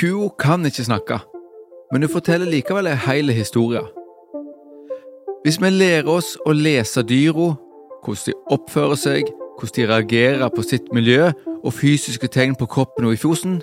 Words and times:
Kua 0.00 0.28
kan 0.38 0.64
ikke 0.66 0.84
snakke, 0.84 1.18
men 1.92 2.02
hun 2.02 2.12
forteller 2.12 2.48
likevel 2.48 2.86
en 2.86 2.96
hel 2.96 3.30
historie. 3.30 3.82
Hvis 5.44 5.60
vi 5.60 5.70
lærer 5.70 6.08
oss 6.08 6.38
å 6.46 6.52
lese 6.56 7.02
dyra, 7.02 7.50
hvordan 8.04 8.24
de 8.26 8.34
oppfører 8.56 8.96
seg, 8.96 9.28
hvordan 9.58 9.76
de 9.76 9.88
reagerer 9.92 10.48
på 10.56 10.64
sitt 10.64 10.88
miljø 10.96 11.30
og 11.60 11.72
fysiske 11.76 12.28
tegn 12.32 12.56
på 12.56 12.66
kroppen 12.66 13.10
og 13.10 13.12
i 13.12 13.20
fjosen, 13.20 13.60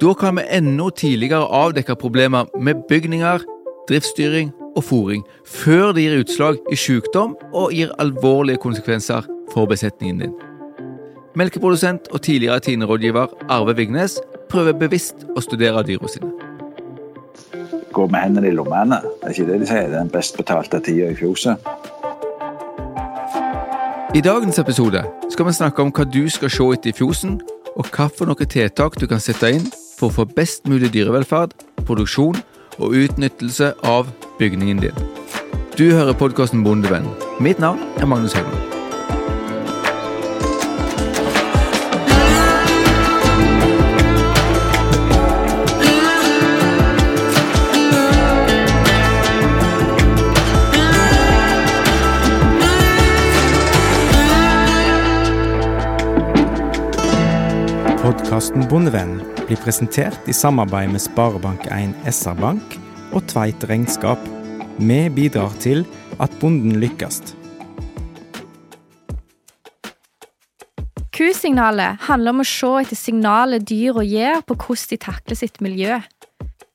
da 0.00 0.14
kan 0.14 0.38
vi 0.38 0.46
enda 0.52 0.90
tidligere 0.90 1.50
avdekke 1.50 1.98
problemer 1.98 2.46
med 2.60 2.86
bygninger, 2.88 3.42
driftsstyring 3.88 4.52
og 4.76 4.84
fòring, 4.84 5.24
før 5.46 5.90
det 5.92 6.06
gir 6.06 6.20
utslag 6.22 6.58
i 6.70 6.78
sykdom 6.78 7.34
og 7.52 7.72
gir 7.74 7.94
alvorlige 7.98 8.62
konsekvenser 8.62 9.26
for 9.50 9.66
besetningen 9.66 10.22
din. 10.22 10.45
Melkeprodusent 11.36 12.08
og 12.08 12.22
tidligere 12.22 12.60
Tine-rådgiver 12.60 13.26
Arve 13.48 13.76
Vignes 13.76 14.14
prøver 14.48 14.72
bevisst 14.72 15.26
å 15.36 15.42
studere 15.44 15.82
dyra 15.84 16.08
sine. 16.08 16.30
Gå 17.92 18.06
med 18.08 18.22
hendene 18.22 18.48
i 18.48 18.54
lommene. 18.56 19.02
Det 19.20 19.28
er 19.28 19.34
ikke 19.34 19.48
det 19.50 19.58
de 19.60 19.68
sier. 19.68 19.90
Det 19.90 19.98
er 19.98 20.04
den 20.06 20.12
best 20.14 20.38
betalte 20.40 20.80
tida 20.80 21.10
i 21.12 21.18
fjoset. 21.18 21.60
I 24.16 24.22
dagens 24.24 24.58
episode 24.58 25.02
skal 25.28 25.48
vi 25.48 25.52
snakke 25.58 25.84
om 25.84 25.92
hva 25.92 26.06
du 26.08 26.22
skal 26.32 26.52
se 26.52 26.68
etter 26.72 26.94
i 26.94 26.96
fjosen, 26.96 27.36
og 27.76 27.90
hvilke 27.92 28.46
tiltak 28.48 28.96
du 28.96 29.04
kan 29.06 29.20
sette 29.20 29.50
inn 29.52 29.66
for 29.98 30.08
å 30.08 30.16
få 30.22 30.24
best 30.38 30.64
mulig 30.64 30.88
dyrevelferd, 30.94 31.52
produksjon 31.84 32.40
og 32.78 32.96
utnyttelse 32.96 33.74
av 33.84 34.08
bygningen 34.40 34.80
din. 34.86 35.04
Du 35.76 35.90
hører 35.92 36.16
podkasten 36.16 36.64
Bondevenn. 36.64 37.12
Mitt 37.40 37.60
navn 37.60 37.84
er 38.00 38.08
Magnus 38.08 38.32
Haugland. 38.32 38.75
Podkasten 58.36 58.66
Bondevenn 58.68 59.22
blir 59.46 59.56
presentert 59.56 60.26
i 60.28 60.32
samarbeid 60.36 60.90
med 60.92 61.00
Sparebank1 61.00 61.94
SR-Bank 62.04 62.74
og 63.16 63.24
Tveit 63.32 63.64
Regnskap. 63.64 64.20
Vi 64.76 64.98
bidrar 65.16 65.54
til 65.64 65.86
at 66.20 66.34
bonden 66.42 66.76
lykkes. 66.82 67.32
Kusignalet 71.16 72.04
handler 72.10 72.36
om 72.36 72.44
å 72.44 72.48
se 72.52 72.74
etter 72.82 73.00
signalet 73.06 73.64
dyra 73.72 74.04
gir 74.04 74.44
på 74.44 74.60
hvordan 74.66 74.92
de 74.92 75.02
takler 75.08 75.40
sitt 75.46 75.62
miljø. 75.64 75.96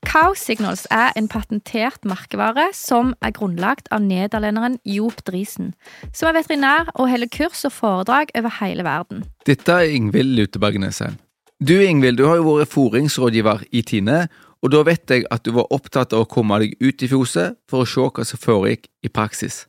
Cow 0.10 0.34
Signals 0.34 0.88
er 0.90 1.14
en 1.14 1.30
patentert 1.30 2.02
merkevare 2.10 2.72
som 2.74 3.14
er 3.22 3.38
grunnlagt 3.38 3.94
av 3.94 4.02
nederlenderen 4.02 4.82
Joop 4.82 5.22
Driesen, 5.30 5.76
som 6.10 6.34
er 6.34 6.42
veterinær 6.42 6.90
og 6.96 7.12
holder 7.14 7.30
kurs 7.30 7.68
og 7.70 7.78
foredrag 7.84 8.34
over 8.34 8.64
hele 8.64 8.82
verden. 8.82 9.28
Dette 9.46 9.78
er 9.78 9.94
Ingvild 9.94 10.40
Lutebergneset. 10.42 11.22
Du 11.62 11.84
Ingvild, 11.86 12.18
du 12.18 12.26
har 12.26 12.40
jo 12.40 12.56
vært 12.56 12.72
foringsrådgiver 12.74 13.60
i 13.70 13.84
Tine, 13.86 14.24
og 14.66 14.72
da 14.74 14.80
vet 14.82 15.12
jeg 15.14 15.28
at 15.30 15.44
du 15.46 15.52
var 15.54 15.68
opptatt 15.70 16.10
av 16.18 16.24
å 16.24 16.30
komme 16.30 16.58
deg 16.64 16.74
ut 16.82 17.04
i 17.06 17.10
fjoset 17.12 17.60
for 17.70 17.84
å 17.84 17.90
se 17.90 18.02
hva 18.02 18.26
som 18.26 18.42
foregikk 18.42 18.90
i 19.06 19.12
praksis. 19.14 19.68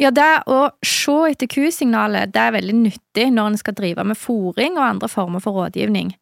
Ja, 0.00 0.08
det 0.08 0.46
å 0.48 0.70
se 0.80 1.18
etter 1.28 1.50
kusignalet 1.52 2.32
det 2.32 2.40
er 2.40 2.56
veldig 2.56 2.76
nyttig 2.78 3.28
når 3.36 3.52
en 3.52 3.60
skal 3.60 3.76
drive 3.76 4.08
med 4.08 4.16
fòring 4.16 4.80
og 4.80 4.86
andre 4.86 5.12
former 5.12 5.44
for 5.44 5.60
rådgivning. 5.60 6.14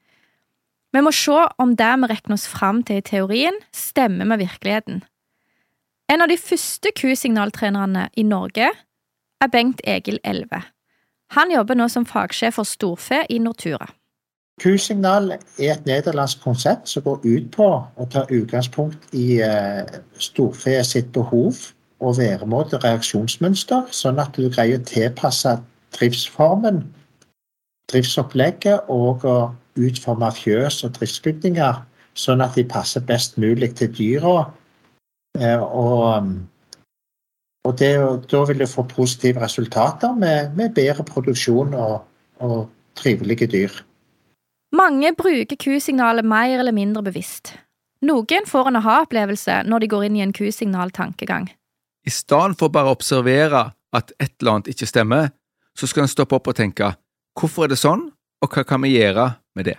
Vi 0.93 1.05
må 1.07 1.15
se 1.15 1.47
om 1.63 1.79
det 1.79 1.95
vi 2.03 2.11
regner 2.11 2.35
oss 2.35 2.51
fram 2.51 2.83
til 2.83 2.99
i 2.99 3.07
teorien, 3.07 3.63
stemmer 3.71 4.27
med 4.27 4.43
virkeligheten. 4.43 5.01
En 6.11 6.27
av 6.27 6.29
de 6.29 6.43
første 6.43 6.91
kusignaltrenerne 6.99 8.11
i 8.19 8.27
Norge 8.27 8.75
er 8.75 9.55
Bengt 9.55 9.81
Egil 9.87 10.19
Elve. 10.27 10.65
Han 11.39 11.55
jobber 11.55 11.79
nå 11.79 11.87
som 11.89 12.05
fagsjef 12.05 12.59
for 12.59 12.67
storfe 12.67 13.23
i 13.31 13.39
Nortura. 13.39 13.87
Kusignal 14.63 15.33
er 15.59 15.73
et 15.73 15.87
nederlandsk 15.87 16.43
konsept 16.45 16.89
som 16.89 17.03
går 17.03 17.25
ut 17.25 17.51
på 17.55 17.69
å 17.83 18.09
ta 18.13 18.23
utgangspunkt 18.31 19.09
i 19.19 19.41
uh, 19.43 19.83
storfe 20.23 20.77
sitt 20.87 21.11
behov 21.15 21.59
og 22.03 22.19
væremåte 22.19 22.79
og 22.79 22.85
reaksjonsmønster, 22.87 23.89
sånn 23.91 24.21
at 24.23 24.37
du 24.39 24.47
greier 24.51 24.79
å 24.79 24.87
tilpasse 24.87 25.57
driftsformen, 25.99 26.85
driftsopplegget 27.91 28.91
og 28.91 29.27
å 29.27 29.37
utforme 29.83 30.31
fjøs 30.37 30.85
og 30.87 30.95
driftsbygninger 30.99 31.83
sånn 32.19 32.43
at 32.45 32.57
de 32.59 32.65
passer 32.69 33.05
best 33.07 33.39
mulig 33.41 33.73
til 33.79 33.93
dyra. 33.97 34.35
Eh, 35.39 35.63
og, 35.63 36.29
og 37.67 37.79
det, 37.81 37.93
da 38.31 38.43
vil 38.49 38.61
du 38.63 38.69
få 38.69 38.85
positive 38.91 39.43
resultater 39.43 40.13
med, 40.19 40.53
med 40.59 40.75
bedre 40.77 41.07
produksjon 41.09 41.75
og, 41.75 42.03
og 42.45 42.69
trivelige 42.99 43.49
dyr. 43.49 43.81
Mange 44.73 45.13
bruker 45.13 45.57
kusignalet 45.61 46.25
mer 46.25 46.59
eller 46.59 46.73
mindre 46.73 47.03
bevisst. 47.05 47.53
Noen 48.03 48.47
får 48.49 48.71
en 48.71 48.79
aha-opplevelse 48.81 49.59
når 49.69 49.85
de 49.85 49.89
går 49.93 50.07
inn 50.07 50.17
i 50.17 50.23
en 50.25 50.33
kusignal-tankegang. 50.33 51.51
I 52.09 52.11
stedet 52.11 52.57
for 52.59 52.73
bare 52.73 52.89
å 52.89 52.97
observere 52.97 53.67
at 53.93 54.15
et 54.17 54.33
eller 54.41 54.57
annet 54.57 54.73
ikke 54.73 54.89
stemmer, 54.89 55.29
så 55.77 55.87
skal 55.87 56.07
en 56.07 56.11
stoppe 56.11 56.39
opp 56.39 56.49
og 56.49 56.57
tenke 56.57 56.95
hvorfor 57.39 57.67
er 57.67 57.73
det 57.73 57.81
sånn, 57.81 58.09
og 58.43 58.57
hva 58.57 58.65
kan 58.65 58.81
vi 58.85 58.97
gjøre 58.97 59.29
med 59.57 59.69
det? 59.69 59.77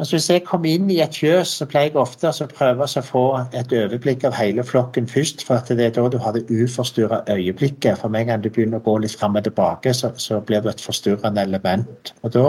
Altså 0.00 0.16
Hvis 0.16 0.28
jeg 0.30 0.44
kommer 0.48 0.70
inn 0.70 0.90
i 0.92 1.00
et 1.04 1.16
fjøs, 1.16 1.56
så 1.58 1.66
pleier 1.68 1.90
jeg 1.90 1.98
ofte 2.00 2.28
å 2.30 2.46
prøve 2.48 2.86
å 2.86 3.02
få 3.04 3.24
et 3.56 3.72
overblikk 3.72 4.24
av 4.24 4.36
hele 4.36 4.64
flokken 4.64 5.08
først. 5.10 5.42
For 5.44 5.60
det 5.66 5.88
er 5.90 5.96
da 5.96 6.06
du 6.08 6.16
har 6.22 6.36
det 6.36 6.46
uforstyrra 6.48 7.22
øyeblikket. 7.28 7.98
For 8.00 8.08
med 8.08 8.24
en 8.24 8.30
gang 8.30 8.44
du 8.44 8.48
begynner 8.48 8.80
å 8.80 8.86
gå 8.86 8.94
litt 9.02 9.16
fram 9.16 9.36
og 9.36 9.44
tilbake, 9.44 9.92
så, 9.96 10.12
så 10.16 10.40
blir 10.40 10.62
det 10.64 10.76
et 10.76 10.84
forstyrrende 10.84 11.44
element. 11.44 12.14
Og 12.22 12.32
da 12.36 12.46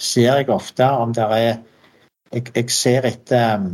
ser 0.00 0.40
jeg 0.40 0.50
ofte 0.52 0.86
om 0.96 1.14
det 1.14 1.26
er 1.26 1.38
jeg, 2.32 2.44
jeg, 2.54 2.66
ser 2.72 3.06
etter 3.08 3.60
um, 3.60 3.70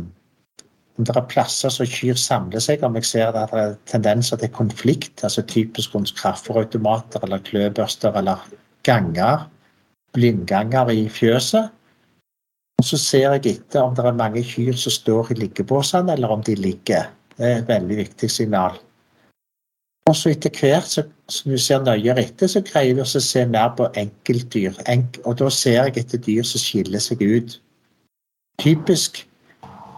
om 0.97 1.05
det 1.05 1.13
er 1.13 1.27
plasser 1.29 1.69
som 1.73 1.85
kyr 1.85 2.17
samler 2.17 2.63
seg, 2.63 2.81
om 2.83 2.95
jeg 2.97 3.05
ser 3.05 3.29
at 3.29 3.51
det 3.53 3.61
er 3.61 3.75
tendenser 3.89 4.39
til 4.41 4.49
konflikt, 4.53 5.21
altså 5.23 5.43
typisk 5.45 5.93
rundt 5.93 6.13
kraftfòrautomater 6.17 7.25
eller 7.27 7.43
kløbørster 7.45 8.17
eller 8.17 8.41
ganger, 8.87 9.45
blindganger 10.17 10.89
i 10.95 11.05
fjøset. 11.13 11.69
Og 12.81 12.85
Så 12.85 12.97
ser 13.01 13.35
jeg 13.37 13.45
etter 13.53 13.83
om 13.83 13.93
det 13.97 14.05
er 14.05 14.17
mange 14.17 14.43
kyr 14.45 14.73
som 14.77 14.93
står 14.93 15.31
i 15.33 15.39
liggebåsene, 15.43 16.13
eller 16.13 16.33
om 16.33 16.43
de 16.45 16.55
ligger. 16.55 17.09
Det 17.37 17.45
er 17.45 17.61
et 17.61 17.69
veldig 17.69 17.97
viktig 17.97 18.29
signal. 18.31 18.77
Og 20.07 20.15
så 20.15 20.31
etter 20.31 20.53
hvert, 20.55 20.87
så, 20.87 21.03
som 21.29 21.51
du 21.51 21.57
ser 21.59 21.83
nøyere 21.83 22.23
etter, 22.23 22.47
så 22.47 22.61
greier 22.63 22.95
du 22.95 23.03
å 23.03 23.07
se 23.07 23.43
mer 23.45 23.73
på 23.75 23.89
enkeltdyr. 23.99 24.77
Enk, 24.87 25.19
og 25.25 25.39
da 25.41 25.49
ser 25.51 25.81
jeg 25.81 25.97
etter 26.03 26.21
dyr 26.23 26.47
som 26.47 26.63
skiller 26.63 27.03
seg 27.03 27.23
ut. 27.23 27.57
Typisk 28.63 29.25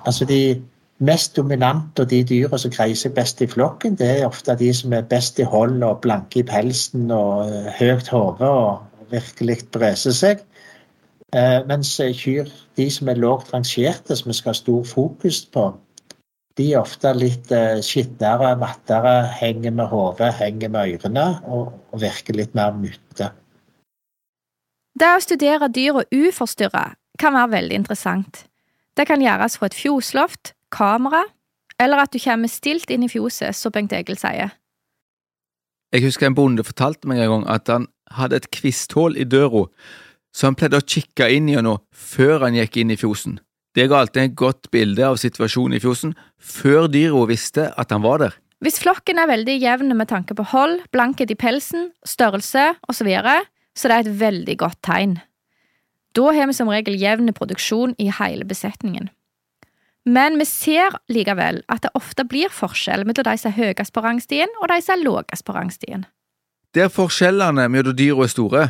Altså 0.08 0.26
de 0.26 0.62
mest 1.00 1.36
dominante 1.36 2.02
og 2.02 2.10
de 2.10 2.22
dyra 2.24 2.58
som 2.58 2.72
greier 2.72 2.98
seg 2.98 3.12
best 3.14 3.42
i 3.44 3.48
flokken, 3.52 3.98
det 4.00 4.08
er 4.08 4.28
ofte 4.28 4.56
de 4.60 4.70
som 4.74 4.94
er 4.96 5.08
best 5.12 5.40
i 5.40 5.48
hold 5.48 5.84
og 5.84 6.00
blanke 6.02 6.40
i 6.40 6.46
pelsen 6.48 7.12
og 7.12 7.52
eh, 7.52 7.68
høyt 7.80 8.08
hode 8.14 8.48
og 8.48 9.12
virkelig 9.12 9.58
breser 9.76 10.16
seg. 10.16 10.42
Eh, 11.36 11.60
mens 11.70 11.92
kyr, 12.24 12.50
de 12.80 12.88
som 12.92 13.12
er 13.12 13.22
lågt 13.22 13.54
rangerte, 13.54 14.16
som 14.16 14.32
vi 14.32 14.38
skal 14.40 14.54
ha 14.54 14.58
stor 14.58 14.84
fokus 14.88 15.44
på, 15.54 15.68
de 16.60 16.68
er 16.74 16.82
ofte 16.82 17.14
litt 17.16 17.52
eh, 17.56 17.80
skitnere, 17.86 18.52
mattere, 18.60 19.16
henger 19.40 19.72
med 19.78 19.88
hodet, 19.94 20.34
henger 20.42 20.72
med 20.74 20.98
ørene 20.98 21.28
og, 21.48 21.72
og 21.94 22.02
virker 22.04 22.36
litt 22.36 22.56
mer 22.58 22.76
mutte. 22.76 23.32
Det 25.00 25.12
å 25.16 25.24
studere 25.24 25.72
dyra 25.72 26.04
uforstyrra 26.12 26.86
kan 27.20 27.36
være 27.38 27.54
veldig 27.56 27.80
interessant. 27.82 28.44
Det 29.00 29.08
kan 29.08 29.24
gjøres 29.24 29.56
fra 29.60 29.70
et 29.70 29.78
fjosloft, 29.78 30.54
kamera, 30.76 31.24
eller 31.80 32.04
at 32.04 32.12
du 32.12 32.20
kommer 32.20 32.52
stilt 32.52 32.92
inn 32.92 33.08
i 33.08 33.12
fjoset, 33.12 33.56
som 33.56 33.72
Bengt 33.72 33.96
Egil 33.96 34.20
sier. 34.20 34.52
Jeg 35.96 36.04
husker 36.04 36.28
en 36.28 36.36
bonde 36.36 36.68
fortalte 36.68 37.08
meg 37.10 37.24
en 37.24 37.32
gang 37.32 37.48
at 37.56 37.72
han 37.72 37.88
hadde 38.14 38.42
et 38.42 38.52
kvisthull 38.54 39.16
i 39.18 39.26
døra 39.26 39.64
så 40.36 40.50
han 40.50 40.58
pleide 40.58 40.80
å 40.80 40.86
kikke 40.86 41.30
inn 41.34 41.50
gjennom 41.50 41.82
før 41.96 42.46
han 42.46 42.58
gikk 42.58 42.82
inn 42.82 42.94
i 42.94 43.00
fjosen. 43.00 43.40
Det 43.76 43.86
ga 43.90 44.02
alltid 44.02 44.24
et 44.24 44.38
godt 44.38 44.70
bilde 44.74 45.06
av 45.06 45.20
situasjonen 45.22 45.78
i 45.78 45.82
fjosen, 45.84 46.16
før 46.42 46.88
dyra 46.90 47.26
visste 47.30 47.70
at 47.78 47.94
han 47.94 48.04
var 48.06 48.24
der. 48.24 48.38
Hvis 48.60 48.82
flokken 48.82 49.22
er 49.22 49.30
veldig 49.30 49.56
jevn 49.62 49.94
med 49.96 50.10
tanke 50.10 50.36
på 50.36 50.44
hold, 50.52 50.82
blankhet 50.92 51.32
i 51.32 51.38
pelsen, 51.40 51.92
størrelse 52.04 52.74
osv., 52.90 52.98
så, 52.98 53.08
videre, 53.08 53.36
så 53.78 53.88
det 53.88 53.96
er 53.96 54.08
et 54.08 54.20
veldig 54.20 54.58
godt 54.60 54.82
tegn. 54.84 55.20
Da 56.18 56.34
har 56.36 56.50
vi 56.50 56.58
som 56.58 56.72
regel 56.72 56.98
jevn 57.00 57.32
produksjon 57.38 57.94
i 58.02 58.10
hele 58.12 58.48
besetningen. 58.50 59.12
Men 60.10 60.40
vi 60.40 60.48
ser 60.48 60.96
likevel 61.12 61.62
at 61.70 61.84
det 61.86 61.94
ofte 61.96 62.26
blir 62.26 62.52
forskjell 62.52 63.06
mellom 63.06 63.28
de 63.28 63.36
som 63.38 63.52
er 63.52 63.58
høyest 63.60 63.94
på 63.94 64.04
rangstien, 64.04 64.52
og 64.60 64.72
de 64.72 64.80
som 64.82 64.96
er 64.96 65.04
lavest 65.06 65.46
på 65.46 65.56
rangstien. 65.56 66.06
Der 66.76 66.90
forskjellene 66.92 67.70
mellom 67.70 67.96
dyra 67.96 68.26
er 68.26 68.34
store, 68.34 68.68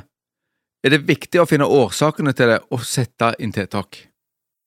Er 0.80 0.94
det 0.94 1.10
viktig 1.10 1.42
å 1.42 1.44
finne 1.44 1.66
årsakene 1.68 2.31
til 2.31 2.54
det 2.54 2.62
og 2.72 2.86
sette 2.88 3.34
inn 3.44 3.52
tiltak? 3.52 4.09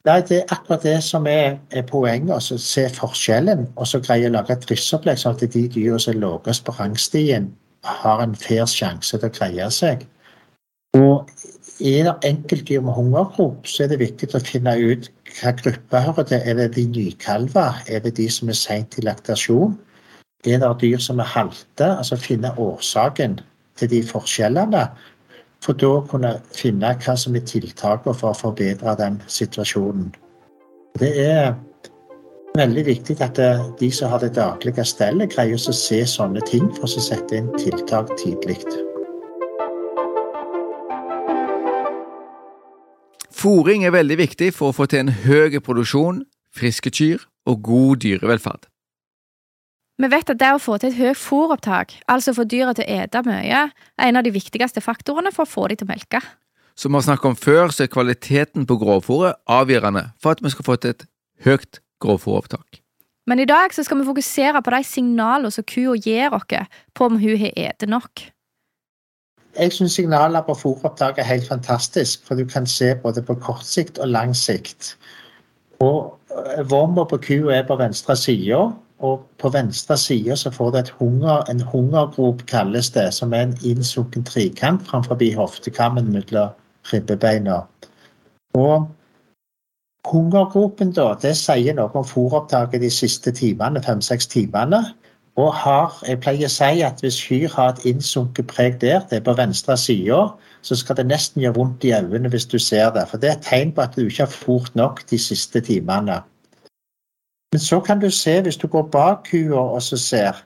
Nei, 0.03 0.19
det 0.27 0.41
er 0.41 0.55
akkurat 0.55 0.83
det 0.83 0.97
som 1.07 1.27
er, 1.31 1.61
er 1.71 1.85
poenget. 1.87 2.35
Altså, 2.35 2.59
se 2.59 2.89
forskjellen, 2.91 3.69
og 3.77 3.87
så 3.87 4.01
greie 4.03 4.27
å 4.27 4.33
lage 4.35 4.57
et 4.57 4.65
driftsopplegg 4.67 5.21
sånn 5.21 5.37
at 5.37 5.45
de 5.55 5.69
dyra 5.71 6.01
som 6.03 6.17
er 6.17 6.25
lavest 6.25 6.65
på 6.67 6.75
rangstien, 6.79 7.53
har 7.87 8.23
en 8.23 8.35
fair 8.39 8.67
sjanse 8.71 9.19
til 9.19 9.29
å 9.29 9.35
greie 9.35 9.69
seg. 9.75 10.03
Og 10.99 11.31
er 11.83 12.09
det 12.09 12.15
enkeltdyr 12.29 12.83
med 12.83 12.95
hungerrop, 12.99 13.67
så 13.67 13.85
er 13.85 13.93
det 13.93 14.03
viktig 14.03 14.29
å 14.35 14.43
finne 14.43 14.75
ut 14.79 15.09
hva 15.39 15.55
gruppe 15.59 16.03
hører 16.05 16.29
til. 16.29 16.43
Er 16.51 16.59
det 16.59 16.69
de 16.77 16.85
nykalver? 16.91 17.81
Er 17.87 18.03
det 18.05 18.17
de 18.19 18.29
som 18.31 18.51
er 18.51 18.59
seint 18.59 18.99
i 18.99 19.07
laktasjon? 19.07 19.79
Er 20.47 20.59
det 20.63 20.73
dyr 20.83 21.03
som 21.03 21.23
er 21.23 21.31
halte? 21.31 21.89
Altså 21.95 22.19
finne 22.19 22.53
årsaken 22.59 23.39
til 23.79 23.91
de 23.95 24.03
forskjellene 24.07 24.85
for 25.63 25.79
da 25.79 25.91
å 25.99 26.07
kunne 26.11 26.33
finne 26.57 26.95
hva 27.05 27.17
som 27.19 27.37
er 27.39 27.45
tiltakene 27.47 28.15
for 28.19 28.33
å 28.33 28.39
forbedre 28.39 28.97
den 28.99 29.21
situasjonen. 29.31 30.11
Det 30.99 31.13
er 31.23 31.55
veldig 32.59 32.85
viktig 32.87 33.17
at 33.25 33.39
de 33.79 33.91
som 33.95 34.11
har 34.13 34.21
det 34.25 34.35
daglige 34.37 34.85
stellet, 34.85 35.33
greier 35.33 35.57
å 35.57 35.77
se 35.77 36.03
sånne 36.09 36.43
ting 36.49 36.67
for 36.77 36.89
å 36.89 37.05
sette 37.07 37.39
inn 37.39 37.53
tiltak 37.57 38.11
tidlig. 38.21 38.59
Fòring 43.43 43.87
er 43.87 43.95
veldig 43.95 44.19
viktig 44.21 44.53
for 44.55 44.71
å 44.71 44.77
få 44.77 44.87
til 44.87 45.07
en 45.07 45.17
høy 45.25 45.59
produksjon, 45.59 46.23
friske 46.55 46.93
kyr 46.95 47.25
og 47.49 47.65
god 47.67 48.05
dyrevelferd. 48.05 48.72
Vi 50.03 50.09
vet 50.11 50.31
at 50.33 50.39
det 50.41 50.49
å 50.51 50.59
få 50.59 50.81
til 50.83 50.91
et 50.91 50.99
høyt 50.99 51.19
fôropptak, 51.21 51.93
altså 52.11 52.33
få 52.35 52.43
dyra 52.51 52.73
til 52.75 52.83
å 52.83 52.95
ete 53.05 53.21
mye, 53.23 53.67
er 53.71 54.09
en 54.09 54.19
av 54.19 54.25
de 54.27 54.33
viktigste 54.35 54.83
faktorene 54.83 55.31
for 55.31 55.47
å 55.47 55.51
få 55.51 55.69
de 55.71 55.77
til 55.79 55.87
å 55.87 55.93
melke. 55.93 56.19
Som 56.75 56.91
vi 56.91 56.99
har 56.99 57.05
snakket 57.07 57.29
om 57.31 57.37
før, 57.39 57.71
så 57.71 57.85
er 57.85 57.93
kvaliteten 57.93 58.67
på 58.67 58.79
grovfòret 58.81 59.39
avgjørende 59.47 60.09
for 60.19 60.35
at 60.35 60.43
vi 60.43 60.51
skal 60.51 60.67
få 60.67 60.77
til 60.83 60.97
et 60.97 61.05
høyt 61.47 61.79
grovfòropptak. 62.03 62.81
Men 63.31 63.39
i 63.39 63.47
dag 63.47 63.71
så 63.71 63.85
skal 63.87 64.01
vi 64.01 64.09
fokusere 64.09 64.63
på 64.65 64.75
de 64.75 64.83
signalene 64.89 65.55
som 65.55 65.67
kua 65.71 65.95
gir 65.95 66.35
oss 66.35 66.49
på 66.99 67.07
om 67.07 67.21
hun 67.23 67.37
har 67.39 67.53
spist 67.55 67.87
nok. 67.87 68.25
Jeg 69.53 69.73
syns 69.77 69.95
signaler 70.01 70.43
på 70.49 70.57
fôropptak 70.57 71.21
er 71.21 71.29
helt 71.29 71.47
fantastisk, 71.47 72.25
for 72.27 72.35
du 72.35 72.43
kan 72.49 72.67
se 72.67 72.95
både 73.03 73.23
på 73.23 73.37
kort 73.39 73.63
sikt 73.69 74.01
og 74.03 74.09
lang 74.09 74.35
sikt. 74.35 74.97
Og 75.79 76.17
eh, 76.59 77.05
på 77.09 77.19
kua 77.19 77.55
er 77.57 77.67
på 77.69 77.77
venstre 77.77 78.17
side, 78.17 78.63
og 79.03 79.27
på 79.39 79.51
venstre 79.51 79.97
side 79.99 80.37
så 80.37 80.51
får 80.51 80.71
du 80.71 80.91
hunger, 80.99 81.51
en 81.51 81.61
hungergrop, 81.61 82.47
kalles 82.47 82.91
det, 82.91 83.15
som 83.15 83.33
er 83.33 83.49
en 83.49 83.57
innsunken 83.65 84.25
trikant 84.25 84.83
framfor 84.87 85.19
hoftekammen 85.37 86.13
mellom 86.13 86.55
ribbebeina. 86.93 87.63
Og 88.55 88.89
hungergropen, 90.07 90.93
da, 90.93 91.15
det 91.23 91.35
sier 91.37 91.75
noe 91.75 91.91
om 91.95 92.07
fôropptaket 92.07 92.83
de 92.83 92.91
siste 92.91 93.33
timene, 93.33 93.83
fem-seks 93.83 94.27
timene. 94.27 94.85
Og 95.41 95.55
har, 95.57 95.95
jeg 96.05 96.21
pleier 96.21 96.49
å 96.51 96.53
si 96.53 96.83
at 96.85 97.01
hvis 97.01 97.17
kyr 97.17 97.49
har 97.55 97.73
et 97.73 97.87
innsunket 97.89 98.51
preg 98.51 98.77
der, 98.83 99.01
det 99.09 99.21
er 99.21 99.25
på 99.25 99.37
venstre 99.39 99.79
side, 99.81 100.19
så 100.63 100.77
skal 100.77 100.99
det 100.99 101.07
nesten 101.09 101.41
gjøre 101.43 101.57
vondt 101.57 101.87
i 101.89 101.95
øynene 101.97 102.29
hvis 102.33 102.45
du 102.53 102.59
ser 102.61 102.93
det. 102.93 103.07
For 103.09 103.21
det 103.21 103.31
er 103.31 103.39
et 103.39 103.47
tegn 103.47 103.73
på 103.73 103.87
at 103.87 103.97
du 103.97 104.05
ikke 104.05 104.27
har 104.27 104.35
fôrt 104.35 104.77
nok 104.77 105.01
de 105.11 105.19
siste 105.19 105.65
timene. 105.65 106.21
Men 107.53 107.61
så 107.61 107.81
kan 107.81 108.01
du 108.01 108.11
se, 108.11 108.41
hvis 108.41 108.61
du 108.61 108.69
går 108.69 108.91
bak 108.93 109.25
kua 109.31 109.61
og 109.61 109.83
så 109.83 109.97
ser, 109.97 110.45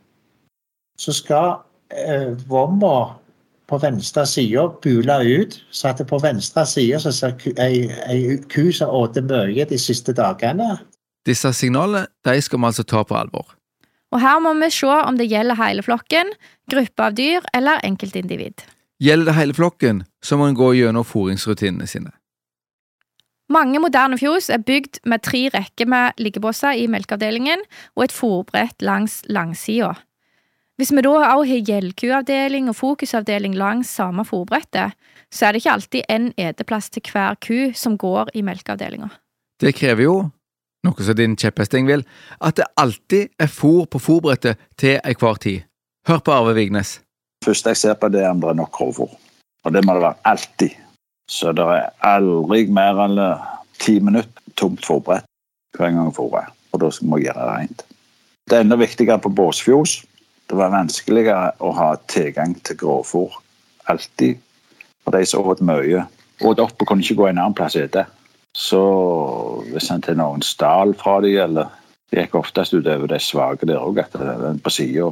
så 0.98 1.12
skal 1.12 1.58
eh, 1.90 2.32
vomma 2.48 3.18
på 3.66 3.78
venstre 3.82 4.26
side 4.26 4.68
bule 4.82 5.18
ut, 5.42 5.58
så 5.70 5.88
at 5.88 5.98
det 5.98 6.06
på 6.06 6.18
venstre 6.22 6.66
side 6.66 7.00
så 7.02 7.12
ser 7.12 7.34
ei, 7.58 7.90
ei 8.06 8.38
ku 8.50 8.70
som 8.72 8.94
åt 8.94 9.18
mye 9.18 9.66
de 9.66 9.78
siste 9.78 10.14
dagene. 10.14 10.76
Disse 11.26 11.50
signalene 11.52 12.06
de 12.24 12.40
skal 12.40 12.62
vi 12.62 12.70
altså 12.70 12.86
ta 12.86 13.02
på 13.02 13.18
alvor. 13.18 13.55
Og 14.14 14.22
her 14.22 14.38
må 14.42 14.54
vi 14.60 14.70
se 14.70 14.86
om 14.86 15.18
det 15.18 15.28
gjelder 15.30 15.58
hele 15.58 15.82
flokken, 15.82 16.30
gruppe 16.70 17.08
av 17.08 17.16
dyr 17.18 17.46
eller 17.56 17.82
enkeltindivid. 17.86 18.62
Gjelder 19.02 19.32
det 19.32 19.36
hele 19.36 19.56
flokken, 19.56 20.04
så 20.24 20.38
må 20.38 20.48
en 20.48 20.56
gå 20.56 20.72
gjennom 20.78 21.04
fôringsrutinene 21.04 21.88
sine. 21.90 22.14
Mange 23.52 23.78
moderne 23.78 24.16
fjos 24.18 24.48
er 24.50 24.64
bygd 24.66 25.04
med 25.06 25.22
tre 25.22 25.44
rekker 25.54 25.86
med 25.86 26.18
liggebåser 26.18 26.80
i 26.80 26.88
melkeavdelingen 26.90 27.62
og 27.94 28.06
et 28.06 28.14
fòrbrett 28.14 28.82
langs 28.82 29.20
langsida. 29.30 29.92
Hvis 30.76 30.90
vi 30.92 31.04
da 31.04 31.12
også 31.14 31.46
har 31.48 31.68
gjellkuavdeling 31.68 32.66
og 32.68 32.76
fokusavdeling 32.76 33.54
langs 33.56 33.92
samme 33.96 34.26
fòrbrettet, 34.28 34.96
så 35.32 35.46
er 35.46 35.54
det 35.54 35.62
ikke 35.62 35.76
alltid 35.76 36.10
en 36.12 36.26
eteplass 36.36 36.90
til 36.92 37.06
hver 37.12 37.38
ku 37.40 37.72
som 37.74 37.96
går 37.96 38.34
i 38.34 38.42
melkeavdelinga. 38.44 39.08
Det 39.60 39.72
krever 39.78 40.04
jo, 40.04 40.16
noe 40.86 41.06
som 41.06 41.18
din 41.18 41.36
kjepphesting 41.36 41.88
vil, 41.90 42.06
at 42.40 42.56
det 42.58 42.68
alltid 42.80 43.34
er 43.42 43.50
fôr 43.50 43.84
på 43.90 44.00
fôrbrettet 44.02 44.62
til 44.78 45.00
enhver 45.02 45.42
tid. 45.42 45.66
Hør 46.08 46.22
på 46.22 46.32
Arve 46.32 46.54
Vignes. 46.54 47.00
Første 47.44 47.74
jeg 47.74 47.82
ser 47.82 47.94
på, 48.00 48.08
det 48.08 48.22
er 48.24 48.30
om 48.30 48.40
det 48.40 48.50
er 48.50 48.58
nok 48.58 48.72
grovfôr. 48.74 49.12
Og 49.66 49.74
det 49.74 49.82
må 49.84 49.94
det 49.94 50.02
være 50.06 50.22
alltid. 50.24 50.74
Så 51.30 51.52
det 51.52 51.64
er 51.66 51.90
aldri 52.06 52.66
mer 52.70 53.00
enn 53.02 53.20
ti 53.82 53.98
minutter 54.00 54.54
tomt 54.56 54.84
fôrbrett 54.86 55.26
hver 55.76 55.90
gang 55.90 56.06
jeg 56.08 56.16
fôrer. 56.16 56.50
Og 56.72 56.80
da 56.80 56.90
må 57.02 57.18
jeg 57.18 57.28
gjøre 57.28 57.42
det 57.42 57.56
rent. 57.56 57.86
Det 58.46 58.56
er 58.56 58.64
enda 58.64 58.78
viktigere 58.78 59.18
på 59.22 59.32
båsfjos. 59.34 59.98
Det 60.46 60.56
var 60.56 60.70
vanskeligere 60.70 61.56
å 61.58 61.72
ha 61.74 61.88
tilgang 62.06 62.54
til 62.62 62.78
grovfôr. 62.78 63.40
Alltid. 63.90 64.38
For 65.02 65.14
de 65.14 65.26
som 65.26 65.46
åt 65.46 65.62
mye. 65.66 66.06
Åt 66.46 66.62
opp 66.62 66.82
og 66.82 66.88
kunne 66.88 67.02
ikke 67.02 67.18
gå 67.18 67.28
en 67.30 67.40
annen 67.40 67.56
plass 67.56 67.76
og 67.78 67.86
ete. 67.88 68.06
Så 68.56 68.82
hvis 69.68 69.90
en 69.92 70.04
til 70.04 70.16
noen 70.16 70.44
stal 70.44 70.94
fra 70.96 71.18
de, 71.20 71.34
eller 71.44 71.72
det 72.08 72.22
gikk 72.22 72.38
oftest 72.40 72.72
utover 72.72 73.10
de 73.10 73.18
svake 73.20 73.68
der 73.68 73.82
òg, 73.82 74.00
at 74.00 74.14
den 74.16 74.62
på 74.64 74.72
sida 74.72 75.10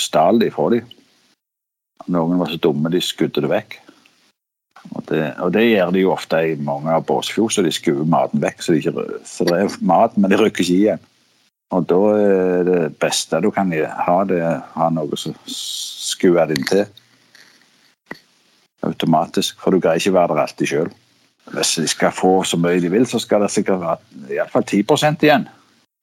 stal 0.00 0.40
de 0.42 0.50
fra 0.50 0.66
de. 0.74 0.80
Noen 2.10 2.40
var 2.40 2.50
så 2.50 2.58
dumme 2.58 2.90
de 2.90 3.02
skudde 3.04 3.44
det 3.44 3.52
vekk. 3.52 3.76
Og 4.96 5.04
det, 5.10 5.20
og 5.44 5.52
det, 5.54 5.66
gjør 5.68 5.92
de 5.94 6.02
jo 6.02 6.14
ofte 6.14 6.40
i 6.48 6.56
mange 6.56 6.90
av 6.90 7.04
båsfjosene. 7.06 7.68
De 7.68 7.74
skuer 7.76 8.08
maten 8.08 8.42
vekk, 8.42 8.64
så, 8.64 8.72
de 8.72 8.80
ikke, 8.80 9.04
så 9.28 9.46
det 9.46 9.58
er 9.60 9.76
mat, 9.86 10.16
men 10.16 10.32
de 10.32 10.38
rykker 10.40 10.64
ikke 10.64 10.78
igjen. 10.78 11.04
Og 11.70 11.84
da 11.86 11.98
er 12.16 12.64
det 12.66 12.78
beste 12.98 13.38
du 13.44 13.50
kan 13.54 13.70
ha, 13.70 14.16
det 14.26 14.40
ha 14.74 14.88
noe 14.90 15.18
som 15.20 15.36
skuer 15.46 16.48
det 16.50 16.58
inn 16.58 16.66
til. 16.66 16.88
Automatisk, 18.88 19.60
for 19.60 19.70
du 19.70 19.78
greier 19.78 20.00
ikke 20.00 20.16
være 20.16 20.32
der 20.32 20.42
alltid 20.48 20.72
sjøl. 20.72 20.90
Hvis 21.50 21.74
de 21.80 21.86
skal 21.88 22.12
få 22.14 22.42
så 22.44 22.58
mye 22.60 22.80
de 22.82 22.90
vil, 22.92 23.06
så 23.06 23.18
skal 23.18 23.42
det 23.42 23.50
sikkert 23.50 23.80
være 23.80 24.36
iallfall 24.36 24.66
10% 24.66 25.24
igjen 25.26 25.48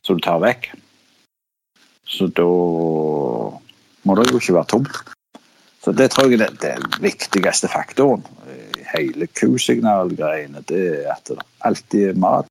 som 0.05 0.17
du 0.17 0.23
tar 0.23 0.41
vekk. 0.43 0.71
Så 2.07 2.27
da 2.31 2.47
må 4.07 4.15
det 4.17 4.27
jo 4.31 4.41
ikke 4.41 4.57
være 4.57 4.71
tomt. 4.73 4.99
Så 5.83 5.91
Det 5.91 6.09
tror 6.11 6.27
jeg 6.31 6.41
er 6.41 6.51
den 6.59 6.83
viktigste 6.99 7.69
faktoren 7.71 8.25
hele 8.95 9.27
kusignalgreiene, 9.27 10.63
det 10.67 10.83
er 11.03 11.13
at 11.15 11.31
det 11.31 11.39
alltid 11.65 12.09
er 12.11 12.19
mat. 12.19 12.47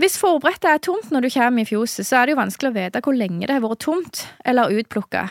Hvis 0.00 0.18
forberedtet 0.20 0.68
er 0.68 0.82
tomt 0.84 1.10
når 1.12 1.24
du 1.24 1.30
kommer 1.32 1.64
i 1.64 1.68
fjoset, 1.68 2.04
så 2.06 2.20
er 2.20 2.26
det 2.26 2.36
jo 2.36 2.42
vanskelig 2.42 2.70
å 2.70 2.76
vite 2.76 3.02
hvor 3.04 3.16
lenge 3.16 3.46
det 3.48 3.56
har 3.56 3.64
vært 3.64 3.84
tomt 3.84 4.26
eller 4.44 4.74
utplukka. 4.76 5.26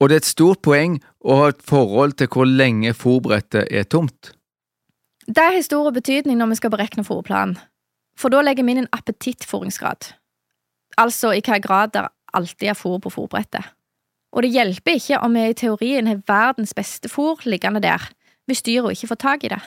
Og 0.00 0.08
det 0.08 0.18
er 0.18 0.24
et 0.24 0.28
stort 0.28 0.60
poeng 0.60 0.98
å 1.24 1.38
ha 1.40 1.46
et 1.54 1.62
forhold 1.64 2.18
til 2.20 2.28
hvor 2.28 2.48
lenge 2.48 2.92
forberedtet 2.92 3.72
er 3.72 3.88
tomt. 3.88 4.35
Det 5.26 5.42
har 5.42 5.62
stor 5.62 5.90
betydning 5.90 6.38
når 6.38 6.52
vi 6.52 6.58
skal 6.60 6.70
berekne 6.70 7.04
fòrplanen, 7.06 7.56
for 8.18 8.32
da 8.32 8.42
legger 8.46 8.64
vi 8.64 8.76
inn 8.76 8.84
en 8.84 8.92
appetittfòringsgrad, 8.94 10.12
altså 10.96 11.32
i 11.34 11.40
hvilken 11.40 11.64
grad 11.64 11.96
det 11.96 12.06
alltid 12.36 12.70
er 12.70 12.78
fôr 12.78 13.00
på 13.02 13.10
fòrbrettet. 13.10 13.64
Og 14.36 14.44
det 14.44 14.52
hjelper 14.52 14.98
ikke 14.98 15.18
om 15.24 15.34
vi 15.34 15.48
i 15.48 15.56
teorien 15.56 16.06
har 16.06 16.22
verdens 16.28 16.74
beste 16.76 17.10
fôr 17.10 17.42
liggende 17.48 17.82
der, 17.82 18.04
hvis 18.46 18.62
dyra 18.62 18.92
ikke 18.92 19.10
får 19.10 19.20
tak 19.22 19.44
i 19.44 19.50
det. 19.50 19.62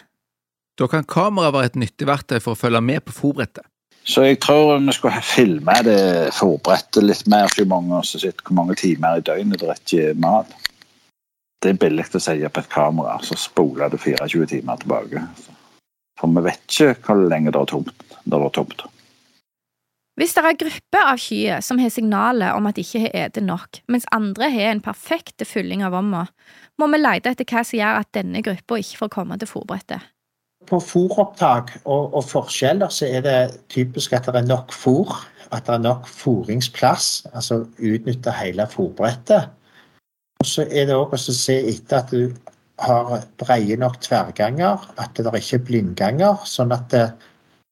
Da 0.79 0.87
kan 0.87 1.03
kamera 1.03 1.51
være 1.51 1.73
et 1.73 1.79
nyttig 1.81 2.07
verktøy 2.07 2.39
for 2.39 2.55
å 2.55 2.59
følge 2.59 2.81
med 2.81 3.03
på 3.03 3.15
fòrbrettet. 3.17 3.65
Så 4.07 4.23
jeg 4.23 4.39
tror 4.39 4.77
vi 4.79 4.93
skulle 4.95 5.21
filme 5.25 5.75
det 5.83 6.31
fòrbrettet 6.37 7.03
litt 7.03 7.27
mer, 7.27 7.51
så 7.51 7.65
mange 7.67 7.99
som 8.07 8.21
sitter 8.21 8.45
hvor 8.47 8.61
mange 8.61 8.77
timer 8.79 9.19
i 9.19 9.25
døgnet 9.25 9.59
det 9.59 9.69
er 9.73 9.81
ikke 9.83 10.13
mat. 10.23 10.55
Det 11.59 11.73
er 11.73 11.79
billig 11.81 12.05
å 12.15 12.21
si 12.23 12.37
på 12.39 12.61
et 12.61 12.69
kamera, 12.71 13.17
så 13.23 13.35
spoler 13.35 13.91
du 13.91 13.97
24 13.99 14.47
timer 14.47 14.79
tilbake. 14.79 15.25
For 16.19 16.31
vi 16.31 16.43
vet 16.45 16.63
ikke 16.67 16.93
hvor 17.03 17.27
lenge 17.31 17.51
det 17.51 17.59
er 17.59 17.71
tomt. 17.73 18.07
Det 18.23 18.39
er 18.39 18.53
tomt. 18.55 18.85
Hvis 20.19 20.33
det 20.35 20.43
er 20.43 20.57
grupper 20.59 21.09
av 21.13 21.19
kyr 21.23 21.61
som 21.63 21.79
har 21.79 21.91
signaler 21.95 22.55
om 22.55 22.65
at 22.67 22.75
de 22.75 22.83
ikke 22.83 23.05
har 23.05 23.29
spist 23.31 23.45
nok, 23.45 23.79
mens 23.87 24.07
andre 24.15 24.49
har 24.51 24.73
en 24.73 24.81
perfekt 24.83 25.45
fylling 25.47 25.83
av 25.87 25.93
vomma, 25.95 26.25
må 26.79 26.89
vi 26.91 26.99
lete 26.99 27.31
etter 27.31 27.47
hva 27.47 27.63
som 27.63 27.79
gjør 27.79 27.99
at 28.01 28.11
denne 28.15 28.41
gruppa 28.43 28.79
ikke 28.79 28.99
får 29.03 29.11
komme 29.13 29.37
til 29.39 29.47
fòrbrettet. 29.47 30.09
På 30.67 30.81
fôropptak 30.83 31.71
og, 31.85 32.11
og, 32.11 32.23
forskjeller 32.27 32.91
så 32.91 33.07
er 33.07 33.23
det 33.23 33.37
typisk 33.71 34.11
at 34.15 34.27
det 34.27 34.41
er 34.41 34.49
nok 34.49 34.75
fôr, 34.75 35.15
at 35.55 35.63
det 35.67 35.77
er 35.77 35.85
nok 35.85 36.07
fôringsplass, 36.11 37.29
altså 37.31 37.61
utnytte 37.79 38.35
hele 38.35 38.67
fòrbrettet. 38.67 39.55
Og 40.39 40.47
så 40.47 40.63
er 40.71 40.85
det 40.87 40.95
òg 40.95 41.13
å 41.17 41.19
se 41.19 41.55
etter 41.67 41.97
at 41.97 42.11
du 42.15 42.29
har 42.79 43.25
breie 43.41 43.75
nok 43.79 43.97
tverrganger, 44.05 44.85
at 44.95 45.17
det 45.17 45.33
ikke 45.35 45.57
er 45.57 45.65
blindganger, 45.67 46.45
sånn 46.47 46.71
at 46.71 46.85
det, 46.93 47.01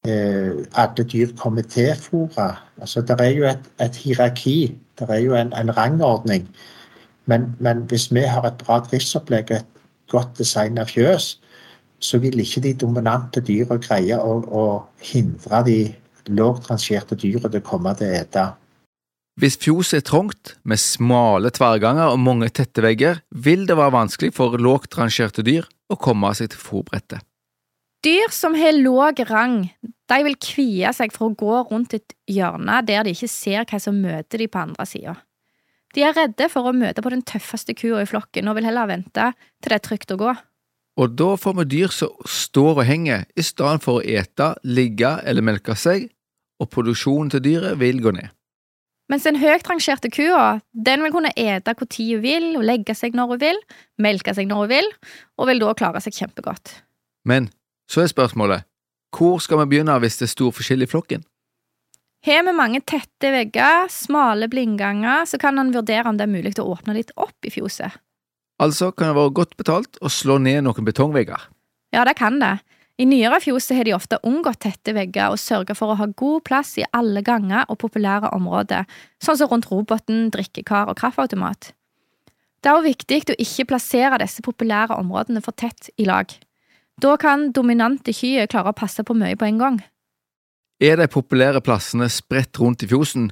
eh, 0.04 0.66
alle 0.76 1.06
dyr 1.08 1.32
kommer 1.40 1.64
til 1.64 1.94
fôret. 1.96 2.60
Altså, 2.82 3.06
det 3.08 3.16
er 3.24 3.32
jo 3.38 3.48
et, 3.48 3.70
et 3.80 4.02
hierarki, 4.04 4.58
det 5.00 5.08
er 5.10 5.24
jo 5.24 5.38
en, 5.40 5.54
en 5.56 5.72
rangordning. 5.78 6.50
Men, 7.26 7.56
men, 7.60 7.86
hvis 7.88 8.10
vi 8.12 8.28
har 8.28 8.44
et 8.48 8.60
bra 8.60 8.82
driftsopplegg 8.84 9.52
og 9.52 9.62
et 9.62 9.82
godt 10.12 10.38
designa 10.38 10.84
fjøs, 10.88 11.38
så 12.00 12.20
vil 12.20 12.40
ikke 12.40 12.62
de 12.68 12.74
dominante 12.84 13.42
dyra 13.42 13.80
greie 13.80 14.20
å, 14.20 14.38
å 14.44 14.66
hindre 15.02 15.64
de 15.68 15.80
lågt 16.28 16.68
rangerte 16.72 17.16
dyra 17.16 17.48
til 17.48 17.64
å 17.64 17.70
komme 17.72 17.96
til 17.96 18.12
å 18.12 18.20
ete. 18.22 18.50
Hvis 19.38 19.60
fjoset 19.62 20.00
er 20.00 20.06
trangt, 20.08 20.56
med 20.66 20.82
smale 20.82 21.52
tverrganger 21.54 22.10
og 22.10 22.22
mange 22.26 22.48
tette 22.50 22.82
vegger, 22.82 23.20
vil 23.30 23.68
det 23.70 23.76
være 23.78 23.94
vanskelig 23.94 24.32
for 24.34 24.58
lågt 24.58 24.98
rangerte 24.98 25.44
dyr 25.46 25.68
å 25.94 25.98
komme 26.02 26.32
seg 26.34 26.50
til 26.56 26.64
fòrbrettet. 26.64 27.22
Dyr 28.02 28.34
som 28.34 28.58
har 28.58 28.74
låg 28.74 29.22
rang, 29.30 29.60
de 30.10 30.18
vil 30.26 30.38
kvie 30.42 30.90
seg 30.94 31.14
for 31.14 31.30
å 31.30 31.38
gå 31.38 31.60
rundt 31.70 31.94
et 31.98 32.16
hjørne 32.30 32.80
der 32.88 33.06
de 33.06 33.14
ikke 33.14 33.30
ser 33.30 33.66
hva 33.70 33.80
som 33.82 34.00
møter 34.02 34.42
de 34.42 34.48
på 34.50 34.62
andre 34.62 34.86
sida. 34.90 35.14
De 35.94 36.06
er 36.06 36.18
redde 36.18 36.48
for 36.50 36.70
å 36.70 36.74
møte 36.74 37.04
på 37.06 37.12
den 37.14 37.22
tøffeste 37.26 37.76
kua 37.78 38.02
i 38.02 38.10
flokken 38.10 38.50
og 38.50 38.58
vil 38.58 38.68
heller 38.70 38.90
vente 38.90 39.32
til 39.38 39.70
det 39.70 39.78
er 39.78 39.86
trygt 39.86 40.14
å 40.14 40.20
gå. 40.20 40.34
Og 40.98 41.14
da 41.14 41.30
får 41.38 41.60
vi 41.60 41.68
dyr 41.76 41.94
som 41.94 42.26
står 42.26 42.82
og 42.82 42.88
henger, 42.90 43.28
i 43.38 43.46
stedet 43.46 43.86
for 43.86 44.00
å 44.00 44.06
ete, 44.06 44.56
ligge 44.66 45.14
eller 45.30 45.46
melke 45.46 45.78
seg, 45.78 46.10
og 46.58 46.72
produksjonen 46.74 47.30
til 47.36 47.46
dyret 47.46 47.78
vil 47.78 48.02
gå 48.02 48.16
ned. 48.18 48.34
Mens 49.08 49.24
den 49.24 49.40
høyt 49.40 49.68
rangerte 49.70 50.10
kua 50.12 50.60
den 50.76 51.04
vil 51.06 51.14
kunne 51.16 51.32
ete 51.40 51.76
hvor 51.78 51.88
tid 51.88 52.18
hun 52.18 52.24
vil, 52.26 52.48
og 52.60 52.66
legge 52.68 52.96
seg 52.98 53.16
når 53.16 53.32
hun 53.32 53.44
vil, 53.44 53.62
melke 54.04 54.34
seg 54.36 54.50
når 54.50 54.64
hun 54.64 54.72
vil, 54.74 54.90
og 55.40 55.48
vil 55.48 55.64
da 55.64 55.74
klare 55.80 56.02
seg 56.04 56.18
kjempegodt. 56.18 56.82
Men 57.28 57.50
så 57.88 58.04
er 58.04 58.12
spørsmålet, 58.12 58.68
hvor 59.16 59.40
skal 59.44 59.64
vi 59.64 59.72
begynne 59.72 59.96
hvis 60.04 60.20
det 60.20 60.28
er 60.28 60.34
stor 60.36 60.54
forskjell 60.56 60.84
i 60.84 60.90
flokken? 60.92 61.24
Har 62.28 62.44
vi 62.44 62.54
mange 62.56 62.82
tette 62.84 63.32
vegger, 63.32 63.88
smale 63.94 64.50
blindganger, 64.52 65.24
så 65.30 65.40
kan 65.40 65.60
en 65.62 65.72
vurdere 65.72 66.10
om 66.10 66.18
det 66.20 66.26
er 66.26 66.34
mulig 66.34 66.58
å 66.60 66.68
åpne 66.74 66.98
litt 66.98 67.14
opp 67.16 67.48
i 67.48 67.54
fjoset. 67.54 67.96
Altså 68.60 68.90
kan 68.92 69.14
det 69.14 69.20
være 69.20 69.36
godt 69.38 69.54
betalt 69.60 70.00
å 70.02 70.12
slå 70.12 70.40
ned 70.42 70.66
noen 70.66 70.88
betongvegger. 70.88 71.46
Ja, 71.96 72.04
det 72.04 72.18
kan 72.20 72.42
det. 72.42 72.58
I 72.98 73.06
nyere 73.06 73.38
fjos 73.44 73.70
har 73.78 73.86
de 73.86 73.94
ofte 73.94 74.18
unngått 74.26 74.64
tette 74.66 74.94
vegger 74.98 75.30
og 75.30 75.38
sørget 75.38 75.78
for 75.78 75.94
å 75.94 75.98
ha 76.00 76.08
god 76.18 76.42
plass 76.48 76.74
i 76.82 76.86
alle 76.98 77.22
ganger 77.22 77.68
og 77.70 77.78
populære 77.84 78.32
områder, 78.34 78.88
sånn 79.22 79.38
som 79.38 79.52
rundt 79.52 79.70
roboten, 79.70 80.32
drikkekar 80.34 80.90
og 80.90 80.98
kaffeautomat. 80.98 81.76
Det 82.58 82.72
er 82.72 82.80
også 82.80 82.90
viktig 82.90 83.20
å 83.36 83.38
ikke 83.44 83.68
plassere 83.70 84.18
disse 84.24 84.42
populære 84.42 84.98
områdene 84.98 85.44
for 85.46 85.54
tett 85.54 85.92
i 86.02 86.08
lag. 86.10 86.34
Da 86.98 87.14
kan 87.22 87.52
dominante 87.54 88.16
kyr 88.18 88.50
klare 88.50 88.74
å 88.74 88.78
passe 88.78 89.06
på 89.06 89.14
mye 89.14 89.38
på 89.38 89.46
en 89.46 89.62
gang. 89.62 89.78
Er 90.82 90.98
de 90.98 91.06
populære 91.10 91.62
plassene 91.62 92.10
spredt 92.10 92.58
rundt 92.58 92.82
i 92.82 92.90
fjosen, 92.90 93.30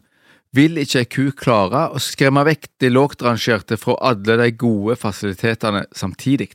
vil 0.56 0.78
ikke 0.78 1.02
ei 1.02 1.10
ku 1.10 1.26
klare 1.34 1.88
å 1.90 2.00
skremme 2.02 2.46
vekk 2.46 2.70
de 2.82 2.94
lågt 2.94 3.26
rangerte 3.26 3.82
fra 3.82 3.98
alle 4.14 4.38
de 4.44 4.52
gode 4.54 4.96
fasilitetene 5.02 5.88
samtidig. 5.90 6.54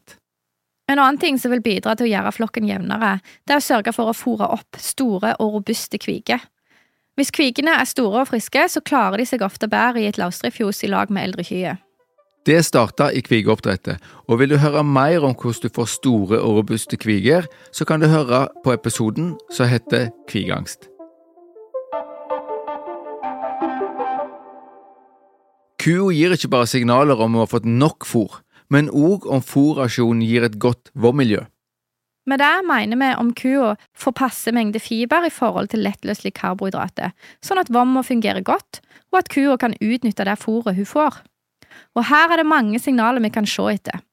En 0.91 0.99
annen 0.99 1.19
ting 1.19 1.39
som 1.39 1.53
vil 1.55 1.63
bidra 1.63 1.93
til 1.95 2.09
å 2.09 2.11
gjøre 2.11 2.33
flokken 2.35 2.67
jevnere, 2.67 3.21
det 3.47 3.55
er 3.55 3.61
å 3.61 3.63
sørge 3.63 3.93
for 3.95 4.11
å 4.11 4.17
fôre 4.17 4.49
opp 4.57 4.79
store 4.83 5.37
og 5.39 5.61
robuste 5.61 6.01
kviger. 6.03 6.43
Hvis 7.15 7.31
kvigene 7.37 7.77
er 7.79 7.87
store 7.87 8.25
og 8.25 8.31
friske, 8.33 8.65
så 8.73 8.83
klarer 8.83 9.23
de 9.23 9.29
seg 9.29 9.45
ofte 9.47 9.69
bedre 9.71 10.03
i 10.03 10.09
et 10.11 10.19
løsdriftsfjos 10.19 10.83
i 10.89 10.91
lag 10.91 11.13
med 11.15 11.29
eldre 11.29 11.47
kyr. 11.47 11.79
Det 12.49 12.59
starta 12.67 13.11
i 13.15 13.23
kvigeoppdrettet, 13.23 14.03
og 14.27 14.41
vil 14.41 14.51
du 14.51 14.59
høre 14.59 14.83
mer 14.83 15.23
om 15.29 15.37
hvordan 15.37 15.63
du 15.63 15.75
får 15.77 15.91
store 15.95 16.41
og 16.41 16.59
robuste 16.59 16.99
kviger, 16.99 17.47
så 17.71 17.87
kan 17.87 18.03
du 18.03 18.09
høre 18.11 18.49
på 18.65 18.75
episoden 18.75 19.37
som 19.53 19.71
heter 19.71 20.09
Kvigangst. 20.27 20.89
Kua 25.81 26.11
gir 26.13 26.35
ikke 26.35 26.51
bare 26.51 26.69
signaler 26.69 27.21
om 27.23 27.37
å 27.37 27.45
ha 27.45 27.53
fått 27.53 27.69
nok 27.69 28.09
fôr 28.09 28.41
men 28.71 28.91
òg 28.91 29.27
om 29.27 29.43
fòrrasjonen 29.43 30.23
gir 30.27 30.47
et 30.47 30.59
godt 30.63 30.93
vårmiljø. 30.95 31.43
Med 32.31 32.39
det 32.39 32.57
mener 32.69 32.99
vi 33.01 33.09
om 33.19 33.33
kua 33.35 33.73
får 33.97 34.15
passe 34.15 34.53
mengde 34.55 34.79
fiber 34.83 35.25
i 35.27 35.33
forhold 35.35 35.71
til 35.73 35.83
lettløselige 35.83 36.37
karbohydrater, 36.37 37.15
sånn 37.43 37.59
at 37.63 37.73
vomma 37.73 38.05
fungerer 38.07 38.45
godt, 38.47 38.83
og 39.11 39.23
at 39.23 39.31
kua 39.33 39.57
kan 39.59 39.75
utnytte 39.81 40.27
det 40.29 40.39
fôret 40.39 40.77
hun 40.77 40.87
får. 40.87 41.23
Og 41.97 42.07
her 42.11 42.31
er 42.31 42.43
det 42.43 42.47
mange 42.47 42.79
signaler 42.79 43.23
vi 43.25 43.33
kan 43.35 43.49
se 43.49 43.67
etter. 43.73 44.05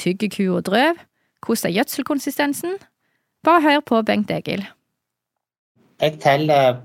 Tygger 0.00 0.32
kua 0.34 0.60
drøv? 0.66 1.04
Hvordan 1.46 1.70
er 1.70 1.76
gjødselkonsistensen? 1.78 2.78
Bare 3.44 3.62
hør 3.62 3.80
på 3.80 4.02
Bengt 4.02 4.30
Egil. 4.30 4.64
Jeg 6.00 6.18
teller 6.20 6.80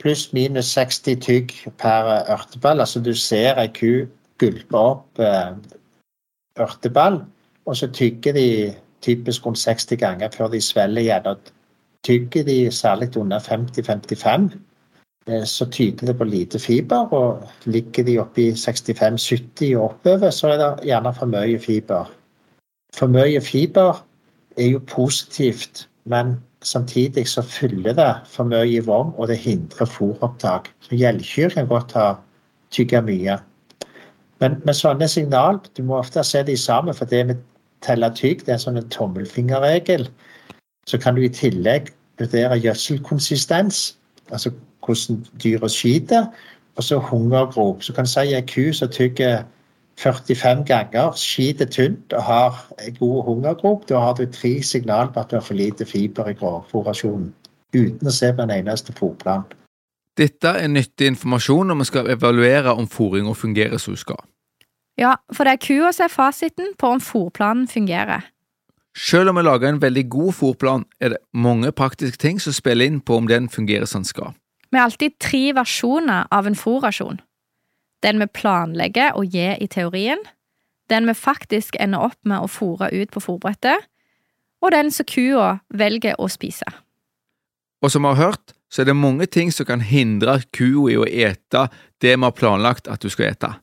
pluss-minus 0.00 0.72
60 0.74 1.20
tygg 1.20 1.54
per 1.78 2.08
ørteball. 2.32 2.80
Altså 2.80 3.00
du 3.04 3.12
ser 3.14 3.60
ei 3.60 3.68
ku 3.72 4.08
gulpe 4.40 4.76
opp 4.76 5.20
eh, 5.20 5.52
ørteball, 6.60 7.22
og 7.66 7.76
så 7.76 7.88
tygger 7.92 8.32
de 8.32 8.74
typisk 9.02 9.46
rundt 9.46 9.58
60 9.58 9.96
ganger 10.00 10.30
før 10.34 10.48
de 10.48 10.60
svelger 10.60 11.02
igjen. 11.02 11.26
og 11.26 11.38
Tygger 12.04 12.44
de 12.44 12.70
særlig 12.72 13.16
under 13.16 13.38
50-55, 13.38 14.56
eh, 15.28 15.44
så 15.44 15.66
tyder 15.70 16.06
det 16.06 16.16
på 16.18 16.24
lite 16.24 16.58
fiber. 16.58 17.12
Og 17.12 17.48
ligger 17.64 18.04
de 18.04 18.18
oppi 18.18 18.50
65-70 18.52 19.76
og 19.76 19.84
oppover, 19.90 20.30
så 20.30 20.48
er 20.48 20.56
det 20.56 20.86
gjerne 20.88 21.14
for 21.14 21.26
mye 21.26 21.58
fiber. 21.58 22.12
For 22.94 23.06
mye 23.06 23.40
fiber 23.40 24.06
er 24.56 24.66
jo 24.66 24.78
positivt, 24.78 25.88
men 26.04 26.40
samtidig 26.62 27.28
så 27.28 27.42
fyller 27.42 27.92
det 27.92 28.14
for 28.26 28.44
mye 28.44 28.68
i 28.68 28.80
vom, 28.80 29.14
og 29.14 29.28
det 29.28 29.38
hindrer 29.38 29.86
fôropptak. 29.86 30.72
Så 30.80 30.96
gjeldkyr 30.96 31.48
kan 31.48 31.68
godt 31.68 31.92
ha 31.92 32.14
tygga 32.70 33.00
mye. 33.00 33.38
Men 34.40 34.56
med 34.64 34.74
sånne 34.74 35.08
signal, 35.08 35.60
du 35.76 35.82
må 35.84 35.98
ofte 36.00 36.24
se 36.24 36.42
de 36.42 36.56
sammen, 36.56 36.96
for 36.96 37.04
det 37.04 37.26
med 37.28 37.42
telle 37.84 38.08
tygg 38.16 38.46
det 38.46 38.54
er 38.54 38.62
sånn 38.62 38.80
en 38.80 38.88
tommelfingerregel. 38.92 40.06
Så 40.88 40.98
kan 41.00 41.16
du 41.16 41.24
i 41.24 41.32
tillegg 41.32 41.92
vurdere 42.20 42.58
gjødselkonsistens, 42.60 43.96
altså 44.32 44.52
hvordan 44.86 45.24
dyret 45.42 45.72
skiter, 45.72 46.26
og 46.76 46.84
så 46.84 46.98
hungergrop. 46.98 47.82
Så 47.82 47.92
kan 47.92 48.08
du 48.08 48.10
si 48.10 48.34
en 48.34 48.46
ku 48.48 48.72
som 48.72 48.88
tygger 48.88 49.42
45 50.00 50.64
ganger, 50.64 51.12
skiter 51.16 51.68
tynt 51.68 52.12
og 52.16 52.22
har 52.24 52.60
god 52.98 53.22
hungergrop. 53.28 53.88
Da 53.88 54.00
har 54.00 54.14
du 54.16 54.24
tre 54.26 54.62
signal 54.62 55.12
på 55.12 55.20
at 55.20 55.30
du 55.30 55.36
har 55.36 55.44
for 55.44 55.54
lite 55.54 55.84
fiber 55.84 56.28
i 56.28 56.36
grovfòrasjonen, 56.38 57.32
uten 57.76 58.08
å 58.08 58.14
se 58.14 58.32
på 58.32 58.46
en 58.46 58.54
eneste 58.54 58.96
fòrplan. 58.96 59.44
Dette 60.18 60.48
er 60.48 60.68
nyttig 60.68 61.06
informasjon 61.12 61.70
når 61.70 61.80
vi 61.80 61.88
skal 61.88 62.10
evaluere 62.16 62.74
om 62.76 62.88
fòringa 62.88 63.34
fungerer 63.36 63.78
som 63.78 63.94
hun 63.94 64.00
skal. 64.00 64.24
Ja, 65.00 65.14
for 65.32 65.48
det 65.48 65.56
er 65.56 65.64
kua 65.64 65.92
som 65.96 66.06
er 66.06 66.12
fasiten 66.12 66.74
på 66.78 66.90
om 66.92 67.00
fôrplanen 67.00 67.64
fungerer. 67.70 68.26
Selv 68.96 69.30
om 69.30 69.38
vi 69.38 69.46
lager 69.46 69.68
en 69.68 69.80
veldig 69.80 70.08
god 70.10 70.34
fôrplan, 70.36 70.84
er 71.00 71.14
det 71.14 71.22
mange 71.32 71.72
praktiske 71.72 72.18
ting 72.20 72.40
som 72.42 72.52
spiller 72.52 72.90
inn 72.90 73.00
på 73.00 73.16
om 73.16 73.28
den 73.30 73.48
fungerer 73.48 73.86
som 73.88 74.02
den 74.02 74.10
skal. 74.10 74.34
Vi 74.70 74.78
har 74.78 74.90
alltid 74.90 75.16
tre 75.18 75.52
versjoner 75.56 76.26
av 76.30 76.46
en 76.46 76.58
fôrrasjon. 76.58 77.22
Den 78.02 78.20
vi 78.20 78.26
planlegger 78.26 79.16
å 79.16 79.24
gi 79.24 79.54
i 79.56 79.68
teorien, 79.70 80.20
den 80.90 81.06
vi 81.06 81.14
faktisk 81.14 81.78
ender 81.80 82.10
opp 82.10 82.18
med 82.24 82.42
å 82.42 82.50
fôre 82.50 82.90
ut 82.92 83.10
på 83.14 83.22
fôrbrettet, 83.24 83.86
og 84.60 84.74
den 84.74 84.90
som 84.92 85.08
kua 85.08 85.60
velger 85.72 86.18
å 86.20 86.28
spise. 86.28 86.66
Og 87.80 87.92
som 87.92 88.04
vi 88.04 88.12
har 88.12 88.20
hørt, 88.20 88.52
så 88.70 88.82
er 88.82 88.90
det 88.90 88.98
mange 88.98 89.26
ting 89.26 89.48
som 89.54 89.66
kan 89.66 89.80
hindre 89.80 90.40
kua 90.52 90.90
i 90.92 90.98
å 91.00 91.08
ete 91.08 91.68
det 92.02 92.14
vi 92.16 92.24
har 92.26 92.36
planlagt 92.36 92.90
at 92.90 93.00
du 93.00 93.08
skal 93.08 93.32
ete. 93.32 93.54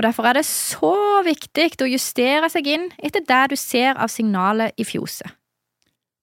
Og 0.00 0.04
Derfor 0.04 0.22
er 0.22 0.32
det 0.32 0.46
så 0.48 1.20
viktig 1.20 1.82
å 1.84 1.86
justere 1.92 2.48
seg 2.48 2.70
inn 2.72 2.86
etter 3.04 3.20
det 3.20 3.40
du 3.52 3.56
ser 3.60 3.98
av 4.00 4.08
signalet 4.08 4.72
i 4.80 4.84
fjoset. 4.88 5.28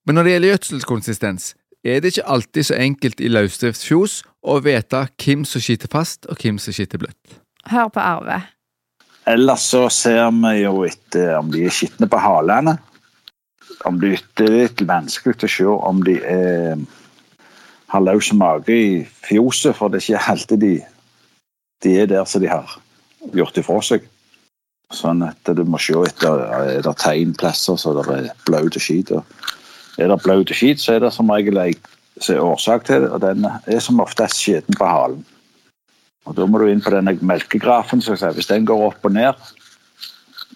Men 0.01 0.17
når 0.17 0.24
det 0.25 0.31
gjelder 0.31 0.50
gjødselkonsistens, 0.50 1.46
er 1.86 2.00
det 2.01 2.10
ikke 2.10 2.25
alltid 2.25 2.65
så 2.65 2.79
enkelt 2.81 3.22
i 3.22 3.29
løsdriftsfjos 3.29 4.15
å 4.50 4.55
vite 4.65 5.03
hvem 5.22 5.43
som 5.46 5.62
skiter 5.62 5.91
fast 5.93 6.25
og 6.25 6.41
hvem 6.41 6.57
som 6.57 6.74
skiter 6.74 7.03
bløtt. 7.03 7.38
Hør 7.69 7.91
på 7.93 8.01
Arve. 8.01 8.39
Ellers 9.29 9.67
så 9.69 9.84
ser 9.93 10.34
vi 10.39 10.55
jo 10.63 10.81
etter 10.89 11.36
om 11.38 11.53
de 11.53 11.67
er 11.69 11.77
skitne 11.77 12.10
på 12.10 12.24
halene. 12.25 12.79
Om 13.86 14.01
de 14.01 14.15
er 14.17 14.51
litt 14.55 14.81
vanskelig 14.89 15.38
å 15.38 15.51
se 15.60 15.69
om 15.91 16.01
de 16.07 16.17
er 16.24 16.81
har 17.93 18.03
løs 18.10 18.34
mage 18.34 18.74
i 18.74 18.89
fjoset, 19.29 19.77
for 19.77 19.93
det 19.93 20.01
er 20.01 20.10
ikke 20.10 20.34
alltid 20.34 20.65
de, 20.65 20.75
de 21.86 21.98
er 22.01 22.10
der 22.10 22.25
som 22.25 22.41
de 22.41 22.50
har 22.50 22.79
gjort 23.36 23.60
ifra 23.60 23.81
seg. 23.84 24.07
Sånn 24.93 25.24
at 25.25 25.50
du 25.51 25.65
må 25.67 25.79
se 25.84 25.98
etter 26.07 26.43
er 26.48 26.84
det 26.86 26.93
tegnplasser 27.01 27.79
så 27.79 27.93
det 27.98 28.05
er 28.13 28.29
blaut 28.48 28.77
skit. 28.79 29.12
Er 29.98 30.12
det 30.13 30.22
blaut 30.24 30.53
skit, 30.55 30.79
så 30.79 30.96
er 30.96 31.03
det 31.03 31.12
som 31.15 31.31
regel 31.34 31.60
ei 31.60 31.74
årsak 32.39 32.88
til 32.88 33.03
det, 33.03 33.12
og 33.12 33.22
den 33.22 33.46
er 33.46 33.81
som 33.84 34.00
oftest 34.00 34.39
skjeden 34.39 34.77
på 34.79 34.88
halen. 34.88 35.25
Og 36.27 36.36
Da 36.36 36.46
må 36.46 36.60
du 36.60 36.67
inn 36.67 36.84
på 36.84 36.91
denne 36.91 37.15
melkegrafen. 37.22 38.01
Så 38.01 38.15
Hvis 38.34 38.48
den 38.48 38.65
går 38.65 38.88
opp 38.88 39.05
og 39.05 39.13
ned, 39.13 39.36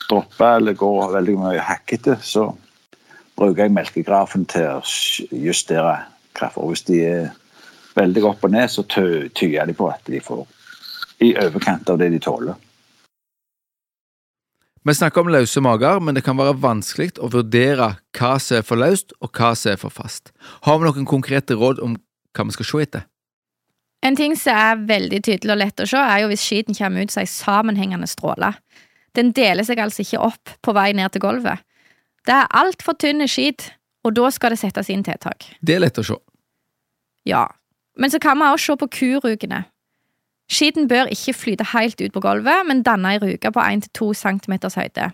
dropper 0.10 0.58
eller 0.58 0.74
går 0.74 1.13
veldig 1.13 1.38
mye 1.40 1.60
hakkete, 1.60 2.18
så 2.22 2.51
bruker 3.36 3.63
jeg 3.63 3.72
melkegrafen 3.72 4.46
til 4.46 4.68
å 4.68 4.82
justere 5.32 6.01
kraften. 6.34 6.68
Hvis 6.68 6.84
de 6.88 7.00
er 7.06 7.30
veldig 7.96 8.24
opp 8.25 8.44
og 8.44 8.51
ned, 8.51 8.68
så 8.68 8.84
tyer 8.84 9.66
de 9.66 9.74
på 9.74 9.88
at 9.88 10.04
de 10.08 10.20
får 10.20 10.46
i 11.22 11.32
overkant 11.38 11.90
av 11.90 12.00
det 12.01 12.10
de 12.10 12.20
tåler. 12.20 12.58
Vi 14.84 14.94
snakker 14.98 15.22
om 15.22 15.30
løse 15.30 15.62
mager, 15.62 16.00
men 16.01 16.18
det 16.18 16.24
kan 16.25 16.40
være 16.40 16.58
vanskelig 16.58 17.20
å 17.22 17.30
vurdere 17.30 17.92
hva 18.18 18.32
som 18.42 18.58
er 18.58 18.66
for 18.66 18.82
løst 18.82 19.13
og 19.22 19.30
hva 19.38 19.51
som 19.54 19.75
er 19.75 19.78
for 19.78 19.94
fast. 19.94 20.32
Har 20.66 20.80
vi 20.82 20.88
noen 20.88 21.06
konkrete 21.06 21.54
råd 21.54 21.84
om 21.86 22.00
hva 22.34 22.46
vi 22.50 22.56
skal 22.56 22.70
se 22.70 22.82
etter? 22.88 23.04
En 24.01 24.18
ting 24.18 24.34
som 24.34 24.58
er 24.58 24.82
veldig 24.90 25.20
tydelig 25.22 25.54
og 25.54 25.60
lett 25.62 25.84
å 25.84 25.86
se, 25.86 26.00
er 26.01 26.24
jo 26.24 26.32
hvis 26.32 26.42
skiten 26.42 26.74
kommer 26.74 27.06
ut 27.06 27.13
som 27.13 27.22
ei 27.22 27.30
sammenhengende 27.30 28.10
stråle. 28.10 28.56
Den 29.13 29.30
deler 29.38 29.68
seg 29.68 29.84
altså 29.84 30.01
ikke 30.01 30.24
opp 30.32 30.56
på 30.66 30.74
vei 30.74 30.90
ned 30.98 31.13
til 31.13 31.22
gulvet. 31.28 31.62
Det 32.25 32.34
er 32.34 32.50
altfor 32.58 32.98
tynne 32.98 33.28
skit, 33.30 33.68
og 34.01 34.16
da 34.18 34.32
skal 34.34 34.56
det 34.56 34.62
settes 34.63 34.90
inn 34.90 35.06
tiltak. 35.06 35.46
Det 35.62 35.78
er 35.78 35.84
lett 35.84 36.01
å 36.01 36.06
se. 36.06 36.18
Ja, 37.30 37.46
men 38.01 38.10
så 38.10 38.18
kan 38.24 38.40
vi 38.42 38.50
også 38.50 38.74
se 38.74 38.82
på 38.82 38.90
kurukene. 38.98 39.66
Skiten 40.51 40.89
bør 40.91 41.08
ikke 41.12 41.34
flyte 41.34 41.70
helt 41.72 42.01
ut 42.01 42.12
på 42.12 42.24
gulvet, 42.24 42.65
men 42.67 42.84
danne 42.84 43.13
ei 43.13 43.22
ruke 43.22 43.51
på 43.55 43.63
1-2 43.63 44.12
cm 44.20 44.58
høyde. 44.75 45.12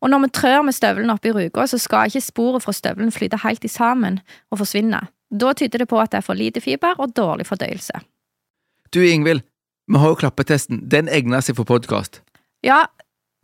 Og 0.00 0.10
når 0.10 0.24
vi 0.24 0.28
trør 0.36 0.62
med 0.64 0.76
støvelen 0.76 1.12
oppi 1.12 1.32
ruka, 1.32 1.66
så 1.66 1.78
skal 1.78 2.08
ikke 2.08 2.24
sporet 2.24 2.64
fra 2.64 2.72
støvelen 2.72 3.12
flyte 3.12 3.40
helt 3.44 3.64
sammen 3.70 4.20
og 4.50 4.60
forsvinne. 4.60 5.00
Da 5.30 5.52
tyder 5.52 5.84
det 5.84 5.88
på 5.88 6.00
at 6.00 6.12
det 6.12 6.20
er 6.20 6.26
for 6.26 6.34
lite 6.34 6.60
fiber 6.60 6.98
og 6.98 7.16
dårlig 7.16 7.46
fordøyelse. 7.46 8.00
Du 8.94 9.00
Ingvild, 9.00 9.42
vi 9.88 9.98
har 9.98 10.08
jo 10.08 10.14
klappetesten. 10.14 10.90
Den 10.90 11.08
egner 11.08 11.40
seg 11.40 11.56
for 11.56 11.64
podkast. 11.64 12.22
Ja, 12.64 12.84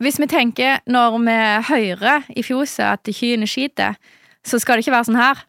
hvis 0.03 0.19
vi 0.19 0.27
tenker 0.27 0.81
når 0.85 1.17
vi 1.17 1.37
hører 1.69 2.27
i 2.35 2.43
fjoset 2.43 2.83
at 2.85 3.09
kyrne 3.09 3.47
skiter, 3.47 3.95
så 4.45 4.59
skal 4.59 4.77
det 4.77 4.85
ikke 4.85 4.97
være 4.97 5.09
sånn 5.09 5.21
her. 5.21 5.45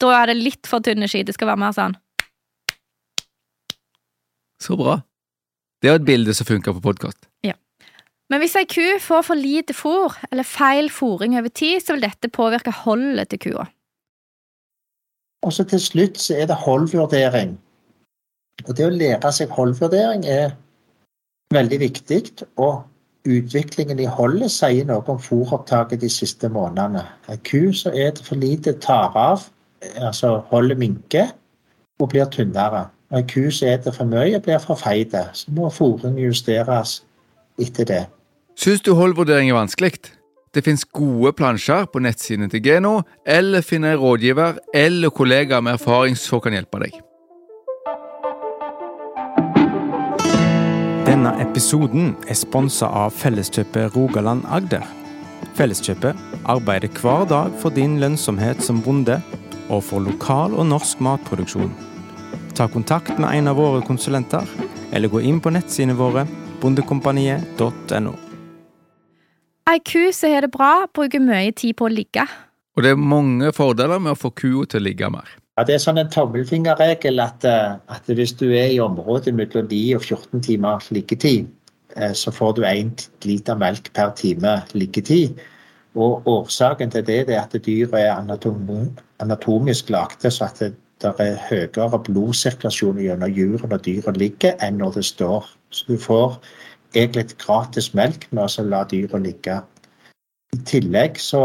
Da 0.00 0.12
er 0.22 0.32
det 0.32 0.40
litt 0.40 0.68
for 0.68 0.84
tynne 0.84 1.08
ski. 1.08 1.22
Det 1.24 1.36
skal 1.36 1.52
være 1.52 1.60
mer 1.60 1.76
sånn. 1.76 1.96
Så 4.60 4.76
bra. 4.76 5.00
Det 5.80 5.88
er 5.88 5.96
jo 5.96 6.02
et 6.02 6.08
bilde 6.08 6.34
som 6.36 6.46
funker 6.46 6.76
på 6.76 6.84
podkast. 6.84 7.28
Ja. 7.44 7.56
Men 8.30 8.42
hvis 8.42 8.56
ei 8.60 8.66
ku 8.68 8.84
får 9.00 9.24
for 9.26 9.34
lite 9.38 9.74
fôr, 9.74 10.14
eller 10.30 10.46
feil 10.46 10.90
fôring 10.92 11.38
over 11.38 11.48
tid, 11.48 11.80
så 11.80 11.96
vil 11.96 12.04
dette 12.04 12.28
påvirke 12.28 12.74
holdet 12.84 13.32
til 13.32 13.40
kua. 13.46 13.66
Og 15.42 15.52
så 15.56 15.64
til 15.64 15.80
slutt 15.80 16.20
så 16.20 16.36
er 16.36 16.46
det 16.46 16.60
holdvurdering. 16.66 17.56
Og 18.68 18.76
det 18.76 18.86
å 18.86 18.92
lære 18.92 19.32
seg 19.32 19.52
holdvurdering 19.56 20.26
er 20.28 20.52
veldig 21.54 21.80
viktig. 21.80 22.20
Og 22.60 22.84
utviklingen 23.28 24.00
i 24.00 24.08
holdet 24.08 24.52
sier 24.52 24.84
noe 24.88 25.04
om 25.08 25.20
fôropptaket 25.20 26.04
de 26.04 26.12
siste 26.12 26.52
månedene. 26.52 27.06
En 27.32 27.40
ku 27.48 27.72
så 27.72 27.92
er 27.96 28.12
det 28.16 28.26
for 28.26 28.40
lite 28.40 28.76
tar 28.84 29.16
av, 29.16 29.48
altså 29.96 30.36
holdet 30.52 30.78
minker, 30.80 31.32
og 32.00 32.12
blir 32.12 32.28
tynnere. 32.32 32.86
En 33.10 33.26
ku 33.26 33.48
spiser 33.50 33.90
for 33.90 34.06
mye 34.06 34.38
blir 34.38 34.60
for 34.62 34.78
feit, 34.78 35.14
så 35.34 35.50
må 35.50 35.66
fôringen 35.74 36.18
justeres 36.22 37.00
etter 37.58 37.88
det. 37.88 38.04
Syns 38.54 38.84
du 38.86 38.92
holdvurdering 38.94 39.50
er 39.50 39.58
vanskelig? 39.58 39.98
Det 40.54 40.62
finnes 40.66 40.84
gode 40.84 41.32
plansjer 41.34 41.86
på 41.90 42.02
nettsidene 42.02 42.50
til 42.50 42.62
Geno, 42.62 43.00
eller 43.26 43.62
finn 43.66 43.86
en 43.86 43.98
rådgiver 43.98 44.58
eller 44.74 45.10
kollega 45.14 45.60
med 45.60 45.78
erfaring 45.78 46.18
som 46.18 46.42
kan 46.42 46.54
hjelpe 46.54 46.82
deg. 46.82 46.96
Denne 51.06 51.34
episoden 51.42 52.14
er 52.30 52.38
sponsa 52.38 52.86
av 52.86 53.14
Felleskjøpet 53.18 53.96
Rogaland 53.96 54.46
Agder. 54.46 54.86
Felleskjøpet 55.58 56.18
arbeider 56.46 56.90
hver 57.02 57.26
dag 57.30 57.54
for 57.58 57.74
din 57.74 57.98
lønnsomhet 58.02 58.62
som 58.62 58.82
bonde, 58.82 59.18
og 59.70 59.82
for 59.86 60.02
lokal 60.02 60.54
og 60.54 60.66
norsk 60.70 61.02
matproduksjon. 61.02 61.72
Ta 62.60 62.68
kontakt 62.68 63.18
med 63.18 63.38
en 63.38 63.48
av 63.48 63.56
våre 63.56 63.80
konsulenter, 63.80 64.44
eller 64.92 65.08
gå 65.08 65.22
inn 65.24 65.38
på 65.40 65.48
nettsidene 65.48 65.94
våre 65.96 66.26
bondekompaniet.no. 66.60 68.10
Ei 69.72 69.78
ku 69.80 70.10
som 70.12 70.34
har 70.34 70.44
det 70.44 70.50
bra, 70.52 70.84
bruker 70.92 71.22
mye 71.24 71.54
tid 71.56 71.78
på 71.78 71.86
å 71.88 71.92
ligge. 71.94 72.26
Og 72.76 72.84
det 72.84 72.92
er 72.92 73.00
mange 73.00 73.54
fordeler 73.56 74.02
med 74.04 74.12
å 74.12 74.18
få 74.26 74.28
kua 74.36 74.66
til 74.68 74.82
å 74.82 74.84
ligge 74.90 75.08
mer. 75.08 75.30
Ja, 75.56 75.64
Det 75.64 75.78
er 75.78 75.80
sånn 75.86 76.02
en 76.02 76.10
tommelfingerregel 76.12 77.24
at, 77.24 77.48
eh, 77.48 77.78
at 77.88 78.12
hvis 78.12 78.36
du 78.36 78.50
er 78.50 78.68
i 78.74 78.78
området 78.78 79.32
mellom 79.32 79.64
9 79.64 79.96
og 79.96 80.02
14 80.02 80.44
timer 80.44 80.84
liggetid, 80.92 81.48
eh, 81.96 82.12
så 82.12 82.28
får 82.28 82.56
du 82.56 82.62
1 82.64 83.08
liter 83.24 83.56
melk 83.56 83.90
per 83.94 84.10
time 84.10 84.64
liggetid. 84.74 85.40
Og 85.96 86.28
årsaken 86.28 86.92
til 86.92 87.08
det 87.08 87.30
er 87.30 87.40
at 87.40 87.56
dyret 87.56 87.94
er 87.94 88.20
anatomisk 89.18 89.88
lagde 89.88 90.28
så 90.28 90.44
at 90.44 90.74
det 91.00 91.12
er 91.24 91.40
høyere 91.48 92.02
blodsirkulasjon 92.04 93.00
gjennom 93.00 93.32
juret 93.32 93.70
når 93.70 93.82
dyret 93.86 94.20
ligger, 94.20 94.56
enn 94.60 94.80
når 94.82 94.98
det 94.98 95.06
står. 95.08 95.48
Så 95.72 95.86
du 95.88 95.96
får 95.98 96.36
egentlig 96.94 97.38
gratis 97.38 97.92
melk 97.94 98.26
med 98.30 98.44
å 98.44 98.66
la 98.68 98.84
dyret 98.90 99.24
ligge. 99.24 99.60
I 100.52 100.58
tillegg 100.66 101.20
så, 101.22 101.44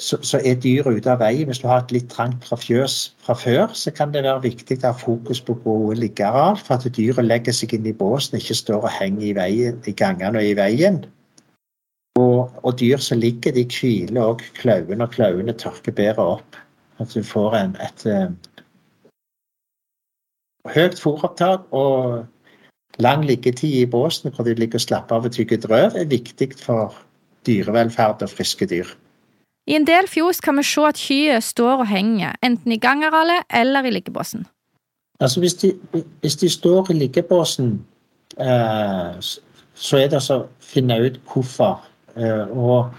så, 0.00 0.20
så 0.22 0.38
er 0.44 0.60
dyret 0.60 1.00
ute 1.00 1.10
av 1.10 1.22
veien. 1.24 1.48
Hvis 1.48 1.62
du 1.62 1.68
har 1.70 1.82
et 1.82 1.94
litt 1.96 2.10
trangt 2.12 2.46
fjøs 2.46 2.98
fra 3.24 3.36
før, 3.40 3.72
så 3.72 3.90
kan 3.94 4.12
det 4.14 4.26
være 4.26 4.44
viktig 4.44 4.78
å 4.82 4.90
ha 4.90 4.94
fokus 5.00 5.40
på 5.42 5.56
gode 5.64 5.98
liggeareal, 6.02 6.60
for 6.60 6.76
at 6.76 6.86
dyret 6.96 7.26
legger 7.26 7.56
seg 7.56 7.74
inn 7.74 7.88
i 7.88 7.96
båsen, 7.96 8.38
ikke 8.38 8.58
står 8.60 8.84
og 8.84 8.94
henger 8.98 9.30
i, 9.30 9.34
veien, 9.40 9.82
i 9.88 9.96
gangene 9.96 10.42
og 10.42 10.52
i 10.52 10.56
veien. 10.58 11.02
Og, 12.20 12.52
og, 12.62 12.76
dyr 12.78 13.00
som 13.02 13.18
ligger, 13.18 13.56
de 13.56 13.64
hviler 13.66 14.22
òg 14.22 14.44
klauen, 14.54 15.02
og 15.02 15.10
klauene 15.16 15.56
tørker 15.58 15.96
bedre 15.96 16.28
opp. 16.36 16.60
At 17.02 17.14
du 17.14 17.22
får 17.26 17.56
en, 17.58 17.76
et 17.82 18.06
uh, 18.06 18.30
høyt 20.74 21.00
fôropptak 21.00 21.66
og 21.74 22.26
lang 23.02 23.24
liggetid 23.26 23.80
i 23.80 23.86
båsen 23.90 24.32
hvor 24.32 24.46
de 24.46 24.54
ligger 24.54 24.78
og 24.78 24.84
slapper 24.86 25.16
av 25.16 25.26
og 25.26 25.34
tygger 25.34 25.62
drøv, 25.64 25.96
er 25.98 26.10
viktig 26.10 26.52
for 26.60 26.94
dyrevelferd 27.46 28.22
og 28.22 28.30
friske 28.30 28.68
dyr. 28.70 28.86
I 29.66 29.78
en 29.78 29.86
del 29.88 30.08
fjos 30.08 30.42
kan 30.44 30.58
vi 30.60 30.64
se 30.68 30.82
at 30.84 31.00
kyet 31.00 31.44
står 31.44 31.84
og 31.84 31.88
henger, 31.88 32.36
enten 32.44 32.72
i 32.72 32.78
gangarealet 32.78 33.46
eller 33.50 33.84
i 33.84 33.94
liggebåsen. 33.96 34.44
Altså 35.20 35.40
hvis 35.40 35.54
de, 35.54 35.72
hvis 36.20 36.36
de 36.36 36.48
står 36.48 36.90
i 36.90 36.98
liggebåsen, 36.98 37.78
eh, 38.38 39.16
så 39.74 39.98
er 39.98 40.10
det 40.12 40.20
å 40.30 40.44
finne 40.60 40.98
ut 41.00 41.16
hvorfor. 41.30 41.80
Eh, 42.16 42.50
og 42.50 42.92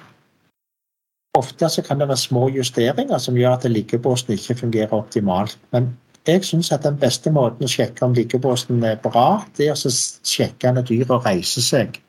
ofte 1.38 1.69
så 1.69 1.84
kan 1.86 2.00
det 2.00 2.08
være 2.10 2.21
små 2.21 2.48
justeringer 2.56 3.19
som 3.21 3.38
gjør 3.38 3.58
at 3.58 3.67
liggebåsen 3.71 4.34
ikke 4.36 4.56
fungerer 4.63 4.93
optimalt. 4.93 5.58
Men 5.76 5.91
jeg 6.28 6.45
syns 6.45 6.71
at 6.74 6.84
den 6.84 6.98
beste 7.02 7.32
måten 7.32 7.67
å 7.67 7.69
sjekke 7.69 8.06
om 8.06 8.15
liggebåsen 8.17 8.84
er 8.84 8.98
bra, 9.04 9.43
det 9.58 9.69
er 9.69 9.78
å 9.78 9.93
sjekke 10.26 10.74
når 10.74 10.88
dyret 10.89 11.28
reiser 11.28 11.65
seg. 11.65 12.00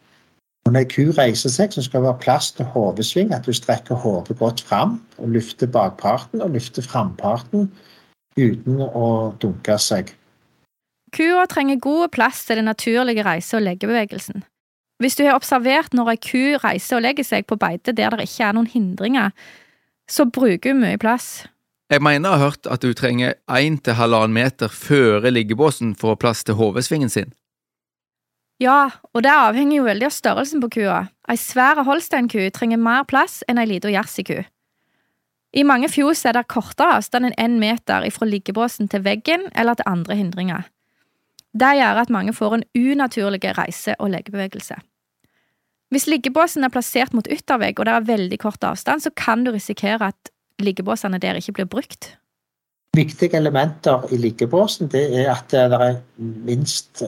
Og 0.67 0.73
når 0.73 0.83
ei 0.83 0.89
ku 0.91 1.03
reiser 1.15 1.53
seg, 1.53 1.75
så 1.75 1.85
skal 1.85 2.03
det 2.03 2.09
være 2.09 2.23
plass 2.25 2.49
til 2.57 2.67
hodesving, 2.73 3.35
at 3.35 3.47
du 3.47 3.53
strekker 3.55 3.99
hodet 4.03 4.39
godt 4.41 4.65
fram 4.67 4.97
og 5.21 5.37
løfter 5.37 5.71
bakparten 5.71 6.43
og 6.43 6.57
løfter 6.57 6.83
framparten 6.83 7.69
uten 8.37 8.81
å 8.83 9.07
dunke 9.43 9.77
seg. 9.79 10.11
Kua 11.15 11.47
trenger 11.47 11.79
god 11.81 12.11
plass 12.17 12.43
til 12.49 12.59
den 12.59 12.67
naturlige 12.67 13.23
reise- 13.25 13.57
og 13.57 13.62
leggebevegelsen. 13.62 14.43
Hvis 15.03 15.17
du 15.19 15.27
har 15.27 15.37
observert 15.37 15.93
når 15.95 16.15
ei 16.15 16.21
ku 16.21 16.45
reiser 16.63 16.99
og 16.99 17.05
legger 17.05 17.27
seg 17.27 17.47
på 17.49 17.59
beite 17.61 17.93
der 17.93 18.17
det 18.17 18.29
ikke 18.31 18.49
er 18.49 18.57
noen 18.57 18.71
hindringer, 18.71 19.35
så 20.09 20.25
bruker 20.25 20.73
hun 20.73 20.81
mye 20.85 21.01
plass. 21.01 21.47
Jeg 21.93 22.03
mener 22.03 22.31
jeg 22.31 22.39
har 22.39 22.51
hørt 22.51 22.67
at 22.71 22.83
du 22.83 22.95
trenger 22.97 23.37
1-1,5 23.47 24.33
meter 24.33 24.73
før 24.73 25.29
liggebåsen 25.31 25.95
for 25.95 26.11
å 26.11 26.17
ha 26.17 26.23
plass 26.23 26.43
til 26.47 26.57
hodesvingen 26.59 27.13
sin. 27.13 27.35
Ja, 28.59 28.89
og 29.13 29.23
det 29.23 29.31
avhenger 29.31 29.83
jo 29.83 29.87
veldig 29.87 30.09
av 30.09 30.15
størrelsen 30.17 30.63
på 30.65 30.71
kua. 30.79 31.01
Ei 31.29 31.37
svær 31.37 31.83
holsteinku 31.85 32.49
trenger 32.57 32.81
mer 32.81 33.05
plass 33.05 33.43
enn 33.47 33.61
ei 33.61 33.69
lita 33.69 33.93
jerseyku. 33.93 34.41
I 35.57 35.65
mange 35.65 35.91
fjos 35.93 36.25
er 36.27 36.35
det 36.37 36.49
kortere 36.53 36.97
avstand 36.99 37.29
enn 37.29 37.37
én 37.41 37.61
meter 37.61 38.09
fra 38.13 38.29
liggebåsen 38.29 38.89
til 38.93 39.05
veggen 39.05 39.47
eller 39.55 39.77
til 39.77 39.89
andre 39.93 40.17
hindringer. 40.19 40.65
Det 41.57 41.73
gjør 41.79 42.03
at 42.03 42.12
mange 42.12 42.35
får 42.37 42.55
en 42.55 42.64
unaturlig 42.77 43.40
reise- 43.57 43.97
og 43.99 44.11
legebevegelse. 44.12 44.77
Hvis 45.90 46.07
liggebåsen 46.11 46.64
er 46.66 46.73
plassert 46.75 47.14
mot 47.14 47.29
yttervegg 47.31 47.79
og 47.79 47.87
det 47.87 47.95
er 47.95 48.09
veldig 48.09 48.38
kort 48.42 48.64
avstand, 48.66 49.01
så 49.01 49.11
kan 49.16 49.45
du 49.45 49.53
risikere 49.55 50.11
at 50.11 50.33
liggebåsene 50.59 51.19
der 51.23 51.38
ikke 51.38 51.53
blir 51.53 51.69
brukt. 51.71 52.16
Viktige 52.97 53.37
elementer 53.37 54.09
i 54.12 54.16
liggebåsen 54.16 54.90
det 54.92 55.05
er 55.21 55.31
at 55.35 55.51
det 55.53 55.81
er 55.81 56.01
minst 56.19 57.05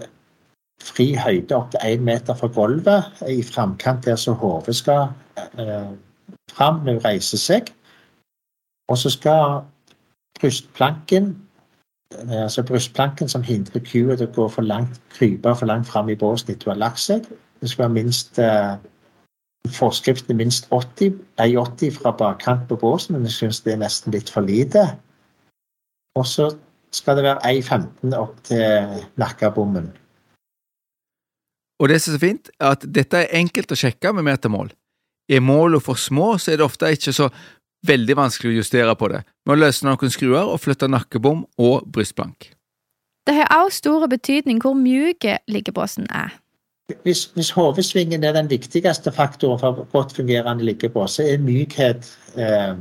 fri 0.84 1.10
høyde 1.18 1.56
opp 1.56 1.72
til 1.72 1.82
én 1.82 2.04
meter 2.06 2.36
fra 2.38 2.48
gulvet 2.54 3.22
i 3.28 3.42
framkant 3.42 4.04
der 4.06 4.16
så 4.16 4.32
hodet 4.38 4.76
skal 4.76 5.08
eh, 5.58 5.90
fram 6.52 6.84
når 6.84 6.98
hun 6.98 7.04
reiser 7.04 7.40
seg. 7.40 7.72
Og 8.88 8.98
så 8.98 9.10
skal 9.10 9.64
brystplanken 10.40 11.34
altså 12.16 12.62
brystplanken 12.62 13.28
som 13.28 13.42
hindrer 13.42 13.82
kua 13.84 14.16
til 14.16 14.28
å 14.28 14.34
gå 14.34 14.46
for 14.52 14.64
langt, 14.64 15.00
krype 15.12 15.54
for 15.54 15.68
langt 15.68 15.88
fram 15.88 16.08
i 16.08 16.16
båsen 16.16 16.54
etter 16.54 16.70
hun 16.70 16.76
har 16.76 16.88
lagt 16.88 17.04
seg, 17.04 17.26
Det 17.60 17.68
skal 17.70 17.88
være 17.88 17.94
minst 17.94 18.38
eh, 18.38 18.76
Forskriften 19.74 20.32
er 20.32 20.38
minst 20.38 20.68
80, 20.70 21.18
1,80 21.36 21.90
fra 21.98 22.12
bakkant 22.16 22.68
på 22.68 22.76
båsen, 22.76 23.16
men 23.16 23.26
jeg 23.26 23.34
syns 23.34 23.60
det 23.60 23.72
er 23.74 23.80
nesten 23.82 24.14
litt 24.14 24.30
for 24.30 24.40
lite. 24.40 24.84
Og 26.16 26.24
så 26.26 26.46
skal 26.94 27.18
det 27.18 27.24
være 27.26 27.42
1,15 27.58 28.14
opp 28.16 28.38
til 28.48 29.02
nakkebommen. 29.20 29.90
Og 31.78 31.88
det 31.88 32.00
som 32.00 32.14
er 32.14 32.16
så 32.16 32.22
fint, 32.22 32.50
er 32.60 32.72
at 32.78 32.86
dette 32.86 33.20
er 33.20 33.36
enkelt 33.38 33.74
å 33.74 33.78
sjekke 33.78 34.14
med 34.16 34.26
metermål. 34.30 34.70
Er 35.28 35.44
målene 35.44 35.82
for 35.84 36.00
små, 36.00 36.36
så 36.38 36.52
er 36.52 36.58
det 36.58 36.66
ofte 36.66 36.90
ikke 36.94 37.12
så 37.12 37.28
veldig 37.86 38.16
vanskelig 38.18 38.54
å 38.54 38.58
justere 38.62 38.94
på 38.98 39.10
det, 39.12 39.22
med 39.48 39.56
å 39.56 39.62
løse 39.62 39.86
noen 39.86 40.12
skruer 40.12 40.44
og 40.44 40.60
flytte 40.60 40.90
nakkebom 40.92 41.46
og 41.56 41.88
brystplank. 41.92 42.50
Det 43.24 43.34
har 43.36 43.48
også 43.56 43.82
stor 43.82 44.06
betydning 44.08 44.60
hvor 44.60 44.76
mjuk 44.76 45.24
liggebåsen 45.48 46.06
er. 46.12 46.36
Hvis, 47.04 47.26
hvis 47.36 47.50
hodesvingen 47.52 48.24
er 48.24 48.36
den 48.36 48.48
viktigste 48.48 49.12
faktoren 49.12 49.60
for 49.60 49.88
godt 49.92 50.14
fungerende 50.16 50.64
liggebås, 50.64 51.18
så 51.18 51.26
er 51.28 51.42
mykhet 51.44 52.08
eh, 52.40 52.76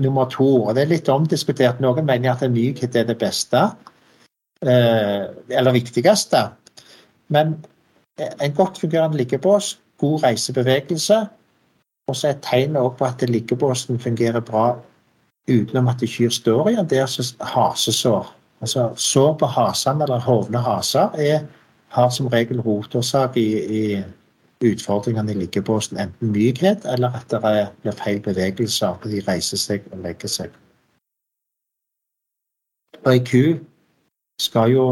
nummer 0.00 0.28
to. 0.32 0.46
Og 0.64 0.74
det 0.76 0.86
er 0.86 0.92
litt 0.94 1.10
omdiskutert. 1.12 1.82
Noen 1.84 2.08
mener 2.08 2.32
at 2.32 2.44
mykhet 2.52 2.96
er 2.96 3.08
det 3.10 3.18
beste, 3.20 3.66
eh, 4.64 5.28
eller 5.52 5.76
viktigste. 5.76 6.46
Men 7.28 7.58
en 8.16 8.56
godt 8.56 8.80
fungerende 8.80 9.20
liggebås, 9.20 9.74
god 10.00 10.22
reisebevegelse, 10.24 11.20
og 12.08 12.16
så 12.16 12.30
er 12.30 12.40
tegnet 12.40 12.96
på 12.96 13.04
at 13.04 13.24
liggebåsen 13.28 14.00
fungerer 14.00 14.40
bra 14.40 14.70
utenom 15.50 15.88
at 15.88 16.02
kyr 16.02 16.30
står 16.30 16.68
i 16.68 16.74
der 16.74 16.88
det 16.90 16.98
er 16.98 17.44
hasesår. 17.54 18.32
Altså 18.60 18.90
Sår 18.96 19.34
på 19.38 19.46
hasene 19.46 20.04
eller 20.04 20.20
hovne 20.20 20.58
haser 20.58 21.10
er, 21.14 21.46
har 21.88 22.10
som 22.10 22.26
regel 22.26 22.60
rotårsak 22.60 23.36
i, 23.36 23.48
i 23.80 24.04
utfordringene 24.64 25.32
i 25.32 25.34
liggebåsen. 25.34 26.00
Enten 26.00 26.32
mykhet 26.32 26.86
eller 26.92 27.12
at 27.18 27.30
det 27.30 27.68
blir 27.82 27.92
feil 27.92 28.20
bevegelser 28.22 28.96
når 29.02 29.10
de 29.10 29.24
reiser 29.28 29.60
seg 29.60 29.84
og 29.92 29.98
legger 29.98 30.28
seg. 30.28 30.50
Og 33.04 33.12
ei 33.12 33.20
ku 33.22 33.44
skal 34.42 34.72
jo 34.72 34.86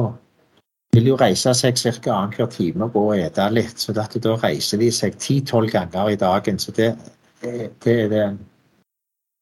vil 0.95 1.11
jo 1.11 1.17
reise 1.19 1.51
seg 1.59 1.79
ca. 1.81 2.13
annenhver 2.15 2.47
time 2.47 2.87
og 2.87 2.93
gå 2.95 3.05
og 3.11 3.19
ete 3.19 3.49
litt. 3.51 3.81
Så 3.81 3.93
da 3.93 4.07
reiser 4.43 4.79
de 4.79 4.91
seg 4.93 5.17
ti-tolv 5.19 5.73
ganger 5.73 6.13
i 6.13 6.17
dagen. 6.21 6.59
Så 6.59 6.73
det, 6.73 6.95
det, 7.43 7.97
er 8.05 8.09
den 8.13 8.39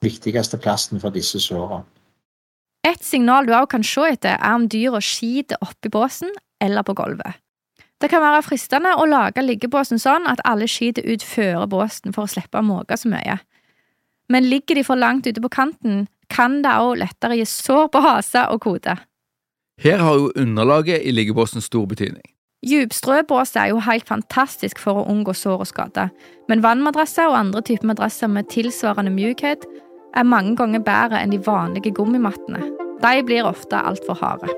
viktigste 0.02 0.58
plassen 0.58 1.00
for 1.00 1.14
disse 1.14 1.40
sårene. 1.40 1.84
Et 2.82 3.04
signal 3.04 3.46
du 3.46 3.52
også 3.54 3.70
kan 3.76 3.84
se 3.86 4.08
etter, 4.10 4.34
er 4.34 4.58
om 4.58 4.66
dyra 4.68 4.98
skiter 5.00 5.60
oppi 5.62 5.90
båsen 5.92 6.32
eller 6.60 6.82
på 6.82 6.96
gulvet. 6.98 7.38
Det 8.02 8.10
kan 8.10 8.22
være 8.24 8.42
fristende 8.42 8.96
å 8.98 9.04
lage 9.06 9.44
liggebåsen 9.44 10.00
sånn 10.02 10.26
at 10.26 10.42
alle 10.48 10.66
skiter 10.66 11.06
ut 11.06 11.22
før 11.22 11.68
båsen 11.70 12.10
for 12.14 12.26
å 12.26 12.32
slippe 12.32 12.58
å 12.58 12.66
måke 12.66 12.98
så 12.98 13.12
mye. 13.12 13.38
Men 14.26 14.48
ligger 14.50 14.74
de 14.74 14.82
for 14.86 14.98
langt 14.98 15.28
ute 15.28 15.42
på 15.42 15.52
kanten, 15.52 16.08
kan 16.32 16.62
det 16.64 16.74
også 16.74 16.98
lettere 16.98 17.38
gi 17.38 17.46
sår 17.46 17.88
på 17.94 18.02
hase 18.02 18.42
og 18.50 18.62
kode. 18.64 18.96
Her 19.82 20.02
har 20.02 20.18
jo 20.18 20.32
underlaget 20.36 21.06
i 21.06 21.14
liggebåsen 21.14 21.62
stor 21.62 21.86
betydning. 21.86 22.26
Djupstrøbås 22.66 23.56
er 23.58 23.72
jo 23.72 23.80
helt 23.82 24.06
fantastisk 24.06 24.78
for 24.78 25.00
å 25.00 25.06
unngå 25.10 25.34
sår 25.34 25.64
og 25.64 25.70
skade, 25.70 26.08
men 26.50 26.62
vannmadrasser 26.62 27.30
og 27.30 27.38
andre 27.38 27.62
typer 27.66 27.90
madrasser 27.90 28.30
med 28.30 28.50
tilsvarende 28.50 29.10
mjukhet 29.14 29.66
er 30.16 30.28
mange 30.28 30.56
ganger 30.56 30.82
bedre 30.84 31.22
enn 31.22 31.32
de 31.32 31.40
vanlige 31.46 31.94
gummimattene. 31.96 32.62
De 33.02 33.24
blir 33.26 33.48
ofte 33.48 33.78
altfor 33.78 34.20
harde. 34.20 34.50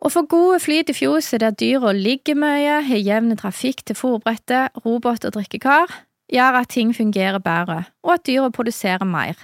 Å 0.00 0.08
få 0.08 0.24
gode 0.32 0.58
flyt 0.64 0.88
i 0.90 0.96
fjoset 0.96 1.42
der 1.42 1.52
dyra 1.52 1.92
ligger 1.92 2.38
mye, 2.40 2.80
har 2.86 3.02
jevn 3.04 3.36
trafikk 3.36 3.84
til 3.84 3.98
fòrbrettet, 3.98 4.80
robot 4.84 5.26
og 5.28 5.34
drikkekar, 5.36 5.92
gjør 6.32 6.62
at 6.62 6.70
ting 6.72 6.94
fungerer 6.96 7.42
bedre, 7.44 7.84
og 8.02 8.16
at 8.16 8.24
dyra 8.26 8.48
produserer 8.54 9.04
mer. 9.04 9.36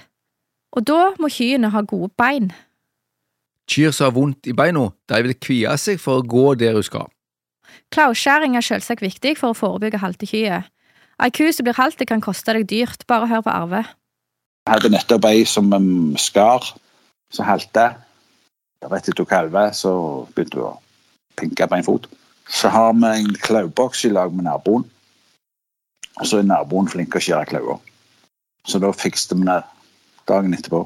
Og 0.73 0.87
da 0.89 1.13
må 1.21 1.29
kyrne 1.33 1.71
ha 1.75 1.83
gode 1.85 2.11
bein. 2.17 2.51
Kyr 3.69 3.93
som 3.93 4.09
har 4.09 4.17
vondt 4.17 4.49
i 4.49 4.55
beina, 4.57 4.89
de 5.11 5.21
vil 5.27 5.37
kvie 5.43 5.77
seg 5.83 6.01
for 6.01 6.23
å 6.23 6.27
gå 6.27 6.55
der 6.59 6.79
hun 6.79 6.87
skal. 6.87 7.11
Klauskjæring 7.93 8.57
er 8.57 8.65
selvsagt 8.65 9.05
viktig 9.05 9.37
for 9.39 9.53
å 9.53 9.59
forebygge 9.59 10.01
haltekyet. 10.03 10.71
Ei 11.23 11.33
ku 11.33 11.47
som 11.49 11.65
blir 11.65 11.79
halte, 11.79 12.05
kan 12.05 12.21
koste 12.21 12.53
deg 12.53 12.67
dyrt, 12.69 13.07
bare 13.09 13.29
hør 13.31 13.45
på 13.47 13.53
Arve. 13.53 13.85
Jeg 14.67 14.75
hadde 14.75 14.91
nettopp 14.93 15.25
ei 15.31 15.47
som 15.49 15.71
um, 15.73 16.17
skar, 16.21 16.75
som 17.33 17.49
halte. 17.49 17.87
Rett 18.87 19.09
etter 19.09 19.27
kalve, 19.27 19.63
så 19.75 19.93
begynte 20.35 20.61
hun 20.61 20.67
å 20.69 20.75
pinke 21.41 21.67
på 21.67 21.79
en 21.79 21.87
fot. 21.87 22.11
Så 22.47 22.69
har 22.71 22.93
vi 22.95 23.09
en 23.09 23.33
klauboks 23.47 24.05
i 24.05 24.13
lag 24.13 24.35
med 24.35 24.47
naboen. 24.47 24.85
Og 26.21 26.29
så 26.29 26.41
er 26.41 26.49
naboen 26.49 26.89
flink 26.91 27.15
til 27.15 27.23
å 27.23 27.25
skjære 27.27 27.51
klauer. 27.51 27.81
Så 28.67 28.79
da 28.83 28.93
fikste 28.93 29.39
vi 29.39 29.49
det 29.49 29.63
dagen 30.29 30.55
etterpå. 30.55 30.85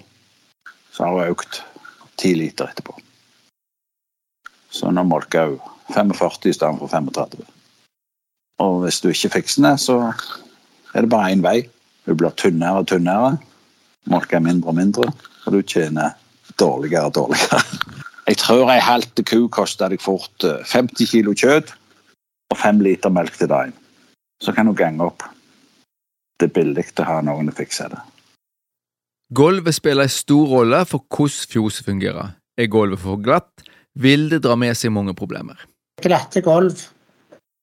Så 0.95 1.05
har 1.05 1.16
hun 1.16 1.35
økt 1.35 1.62
ti 2.21 2.37
liter 2.38 2.71
etterpå. 2.71 2.95
Så 4.71 4.93
nå 4.95 5.03
molker 5.09 5.57
hun 5.57 5.59
45 5.90 6.53
i 6.53 6.55
stedet 6.55 6.79
for 6.79 6.93
35. 6.93 7.43
Og 8.61 8.83
hvis 8.85 9.01
du 9.01 9.09
ikke 9.11 9.33
fikser 9.38 9.64
det, 9.64 9.75
så 9.81 9.99
er 10.94 11.05
det 11.05 11.12
bare 11.12 11.33
én 11.33 11.44
vei. 11.44 11.62
Du 12.07 12.14
blir 12.14 12.35
tynnere 12.37 12.83
og 12.83 12.90
tynnere. 12.90 13.38
Molker 14.11 14.42
mindre 14.44 14.73
og 14.73 14.77
mindre. 14.77 15.09
Og 15.46 15.57
du 15.57 15.62
tjener 15.62 16.16
dårligere 16.61 17.09
og 17.09 17.14
dårligere. 17.14 17.62
Jeg 18.29 18.38
tror 18.38 18.70
ei 18.70 18.81
halv 18.85 19.09
ku 19.27 19.49
koster 19.51 19.90
deg 19.90 20.03
fort 20.03 20.44
50 20.44 21.03
eh, 21.03 21.09
kilo 21.09 21.33
kjøtt 21.35 21.73
og 22.51 22.59
5 22.59 22.83
liter 22.85 23.11
melk 23.11 23.35
til 23.38 23.51
dagen. 23.51 23.73
Så 24.42 24.53
kan 24.55 24.68
du 24.68 24.75
gange 24.77 25.03
opp. 25.03 25.25
Det 26.38 26.51
er 26.51 26.55
billig 26.55 26.87
å 27.01 27.09
ha 27.09 27.18
noen 27.25 27.49
til 27.49 27.55
å 27.55 27.59
fikse 27.59 27.88
det. 27.92 27.99
Gulvet 29.35 29.77
spiller 29.77 30.07
en 30.07 30.12
stor 30.12 30.46
rolle 30.51 30.85
for 30.90 31.05
hvordan 31.07 31.51
fjoset 31.53 31.87
fungerer. 31.87 32.33
Er 32.59 32.70
gulvet 32.70 33.03
for 33.03 33.20
glatt, 33.23 33.66
vil 33.94 34.29
det 34.31 34.42
dra 34.44 34.57
med 34.59 34.79
seg 34.79 34.92
mange 34.94 35.14
problemer. 35.16 35.61
Glatte 36.03 36.42
gulv 36.42 36.81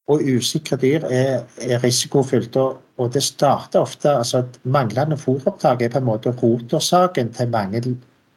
og 0.07 0.23
usikre 0.23 0.77
dyr 0.79 1.05
er, 1.11 1.41
er 1.61 1.81
risikofylt. 1.83 2.55
Og, 2.55 2.77
og, 2.97 3.09
det 3.13 3.23
starter 3.23 3.83
ofte 3.83 4.11
altså 4.11 4.43
at 4.45 4.59
Manglende 4.63 5.17
fôropptak 5.19 5.83
er 5.83 5.91
på 5.93 6.01
en 6.01 6.07
måte 6.07 6.31
rotårsaken 6.31 7.33
til 7.35 7.49
mange 7.51 7.83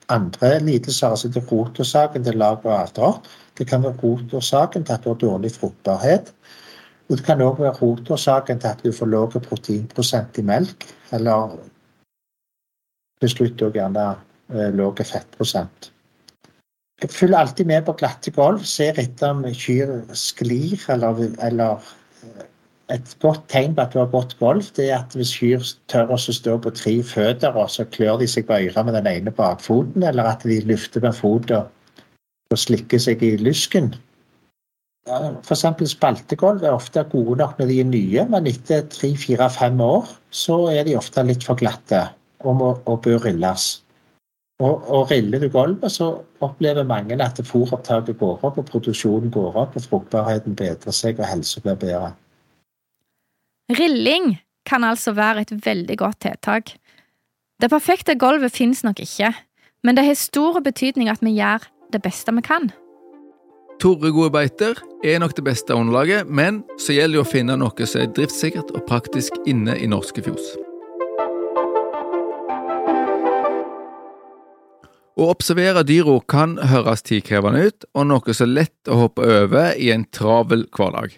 andre 0.09 0.59
lidelser. 0.61 1.09
altså 1.09 1.29
det 1.29 1.43
er 1.43 1.53
Rotårsaken 1.53 2.25
til 2.25 2.37
lag 2.39 2.67
og 2.67 2.75
arter. 2.81 3.23
Det 3.59 3.67
kan 3.67 3.83
være 3.83 4.01
rotårsaken 4.03 4.85
til 4.85 4.93
at 4.93 5.05
du 5.05 5.09
har 5.13 5.21
dårlig 5.23 5.53
fruktbarhet. 5.53 6.35
Og 7.09 7.17
det 7.17 7.27
kan 7.27 7.43
òg 7.43 7.59
være 7.59 7.79
rotårsaken 7.83 8.61
til 8.61 8.69
at 8.69 8.83
du 8.85 8.93
får 8.93 9.07
lav 9.07 9.33
proteinprosent 9.33 10.39
i 10.39 10.43
melk, 10.47 10.87
eller 11.13 11.57
til 13.21 13.31
slutt 13.31 13.65
gjerne 13.75 14.05
eh, 14.55 14.71
lav 14.75 14.95
fettprosent. 14.97 15.91
Jeg 17.01 17.11
følger 17.11 17.39
alltid 17.39 17.65
med 17.65 17.85
på 17.87 17.95
glatte 17.97 18.31
gulv, 18.37 18.65
ser 18.69 18.99
etter 19.01 19.33
om 19.33 19.41
kyr 19.57 19.93
sklir, 20.13 20.83
eller, 20.93 21.23
eller, 21.47 21.87
eh, 22.27 22.45
et 22.97 23.15
godt 23.23 23.47
tegn 23.49 23.75
på 23.77 23.87
at 23.87 23.95
du 23.95 24.01
har 24.03 24.11
godt 24.13 24.35
gulv, 24.39 24.67
det 24.77 24.91
er 24.91 24.99
at 24.99 25.17
hvis 25.17 25.33
kyr 25.39 25.65
tør 25.89 26.13
å 26.13 26.19
stå 26.21 26.59
på 26.61 26.75
tre 26.77 26.99
føtter, 27.07 27.57
og 27.57 27.71
så 27.73 27.87
klør 27.89 28.21
de 28.21 28.29
seg 28.29 28.45
på 28.51 28.59
øret 28.59 28.85
med 28.85 28.99
den 28.99 29.09
ene 29.15 29.33
bakfoten, 29.33 30.05
eller 30.05 30.29
at 30.35 30.45
de 30.45 30.61
løfter 30.69 31.01
med 31.01 31.17
foten 31.17 31.65
og 32.51 32.59
slikker 32.59 33.01
seg 33.01 33.23
i 33.25 33.37
lysken. 33.41 33.95
F.eks. 35.09 35.65
spaltegulv 35.95 36.65
er 36.67 36.77
ofte 36.77 37.03
gode 37.09 37.39
nok 37.41 37.59
når 37.59 37.71
de 37.71 37.77
er 37.81 37.89
nye, 37.89 38.25
men 38.29 38.49
etter 38.51 38.85
tre, 38.93 39.15
fire, 39.17 39.49
fem 39.51 39.81
år 39.81 40.11
så 40.31 40.67
er 40.75 40.85
de 40.85 40.99
ofte 40.99 41.25
litt 41.25 41.47
for 41.47 41.57
glatte 41.57 42.03
og, 42.45 42.83
og 42.85 43.01
bør 43.07 43.25
rilles. 43.25 43.79
Og, 44.61 44.83
og 44.93 45.11
riller 45.11 45.41
du 45.41 45.49
gulvet, 45.49 45.93
så 45.93 46.11
opplever 46.45 46.85
mange 46.85 47.17
at 47.25 47.41
fôropptaket 47.49 48.19
går 48.21 48.45
opp, 48.45 48.59
og 48.61 48.67
produksjonen 48.69 49.33
går 49.33 49.57
opp, 49.57 49.77
og 49.77 49.87
fruktbarheten 49.89 50.57
bedrer 50.57 50.93
seg, 50.93 51.21
og 51.21 51.31
helsa 51.31 51.63
blir 51.65 51.79
bedre. 51.81 52.13
Rilling 53.73 54.35
kan 54.69 54.85
altså 54.85 55.15
være 55.17 55.47
et 55.47 55.67
veldig 55.67 55.97
godt 55.99 56.21
tiltak. 56.27 56.75
Det 57.61 57.71
perfekte 57.71 58.19
gulvet 58.21 58.53
finnes 58.53 58.85
nok 58.85 59.01
ikke, 59.01 59.33
men 59.85 59.97
det 59.97 60.05
har 60.05 60.15
stor 60.15 60.61
betydning 60.61 61.09
at 61.09 61.25
vi 61.25 61.39
gjør 61.39 61.65
det 61.93 62.03
beste 62.03 62.35
vi 62.37 62.45
kan. 62.45 62.71
Tore 63.81 64.13
gode 64.13 64.31
beiter 64.31 64.77
er 65.05 65.23
nok 65.23 65.37
det 65.37 65.45
beste 65.45 65.75
underlaget, 65.75 66.29
men 66.29 66.61
så 66.77 66.93
gjelder 66.93 67.17
det 67.17 67.25
å 67.25 67.31
finne 67.31 67.57
noe 67.57 67.87
som 67.89 68.03
er 68.03 68.13
driftssikkert 68.13 68.75
og 68.77 68.85
praktisk 68.89 69.41
inne 69.49 69.79
i 69.81 69.89
norske 69.89 70.21
fjos. 70.25 70.53
Å 75.21 75.27
observere 75.29 75.83
dyra 75.85 76.15
kan 76.33 76.55
høres 76.71 77.03
tidkrevende 77.05 77.67
ut, 77.69 77.85
og 77.93 78.07
noe 78.09 78.33
så 78.33 78.47
lett 78.49 78.89
å 78.89 79.03
hoppe 79.03 79.27
over 79.29 79.75
i 79.77 79.91
en 79.93 80.07
travel 80.17 80.65
hverdag. 80.73 81.13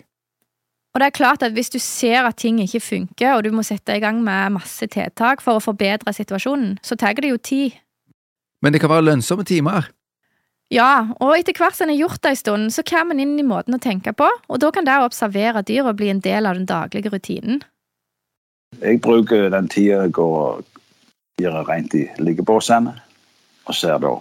Og 0.93 1.01
det 1.01 1.07
er 1.07 1.15
klart 1.15 1.45
at 1.47 1.55
Hvis 1.55 1.71
du 1.71 1.79
ser 1.79 2.27
at 2.27 2.37
ting 2.43 2.59
ikke 2.59 2.81
funker, 2.83 3.37
og 3.37 3.45
du 3.45 3.53
må 3.55 3.63
sette 3.63 3.95
i 3.95 4.03
gang 4.03 4.19
med 4.25 4.59
masse 4.59 4.87
tiltak 4.91 5.41
for 5.41 5.57
å 5.57 5.63
forbedre 5.63 6.13
situasjonen, 6.13 6.81
så 6.83 6.99
tar 6.99 7.15
det 7.15 7.31
jo 7.31 7.39
tid. 7.39 7.79
Men 8.63 8.73
det 8.73 8.81
kan 8.83 8.91
være 8.91 9.07
lønnsomme 9.07 9.47
timer. 9.47 9.93
Ja, 10.73 11.15
og 11.21 11.37
etter 11.37 11.55
hvert 11.55 11.77
som 11.77 11.87
en 11.87 11.95
har 11.95 12.09
gjort 12.09 12.23
det 12.25 12.35
en 12.35 12.43
stund, 12.43 12.75
så 12.75 12.83
kommer 12.83 13.15
en 13.15 13.23
inn 13.23 13.39
i 13.39 13.47
måten 13.47 13.77
å 13.77 13.81
tenke 13.83 14.13
på, 14.13 14.27
og 14.27 14.59
da 14.59 14.73
kan 14.75 14.85
det 14.89 14.99
å 14.99 15.07
observere 15.07 15.63
dyra 15.63 15.93
bli 15.95 16.11
en 16.11 16.25
del 16.25 16.49
av 16.49 16.59
den 16.59 16.67
daglige 16.67 17.13
rutinen. 17.13 17.63
Jeg 18.83 18.99
bruker 19.05 19.51
den 19.53 19.69
tida 19.69 20.03
jeg 20.07 20.15
går 20.17 20.37
og 20.43 20.65
gjør 21.39 21.63
rent 21.69 21.95
i 21.95 22.07
liggebåsene, 22.19 22.97
og 23.67 23.77
ser 23.77 23.99
da. 24.03 24.17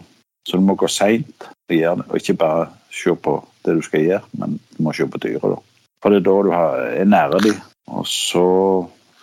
Så 0.47 0.57
du 0.57 0.65
må 0.65 0.75
gå 0.75 0.87
seint 0.89 1.47
og 1.47 1.75
gjøre 1.75 2.01
det, 2.01 2.07
og 2.09 2.17
ikke 2.17 2.39
bare 2.41 2.69
se 2.91 3.13
på 3.15 3.35
det 3.65 3.75
du 3.77 3.83
skal 3.85 4.05
gjøre, 4.07 4.23
men 4.39 4.57
du 4.77 4.83
må 4.85 4.93
se 4.93 5.07
på 5.07 5.21
dyret. 5.21 5.43
da. 5.55 5.59
For 6.01 6.09
det 6.09 6.21
er 6.21 6.27
da 6.27 6.37
du 6.41 6.51
er 6.55 7.05
nære 7.05 7.43
dem. 7.45 7.59
Og 7.87 8.07
så 8.07 8.45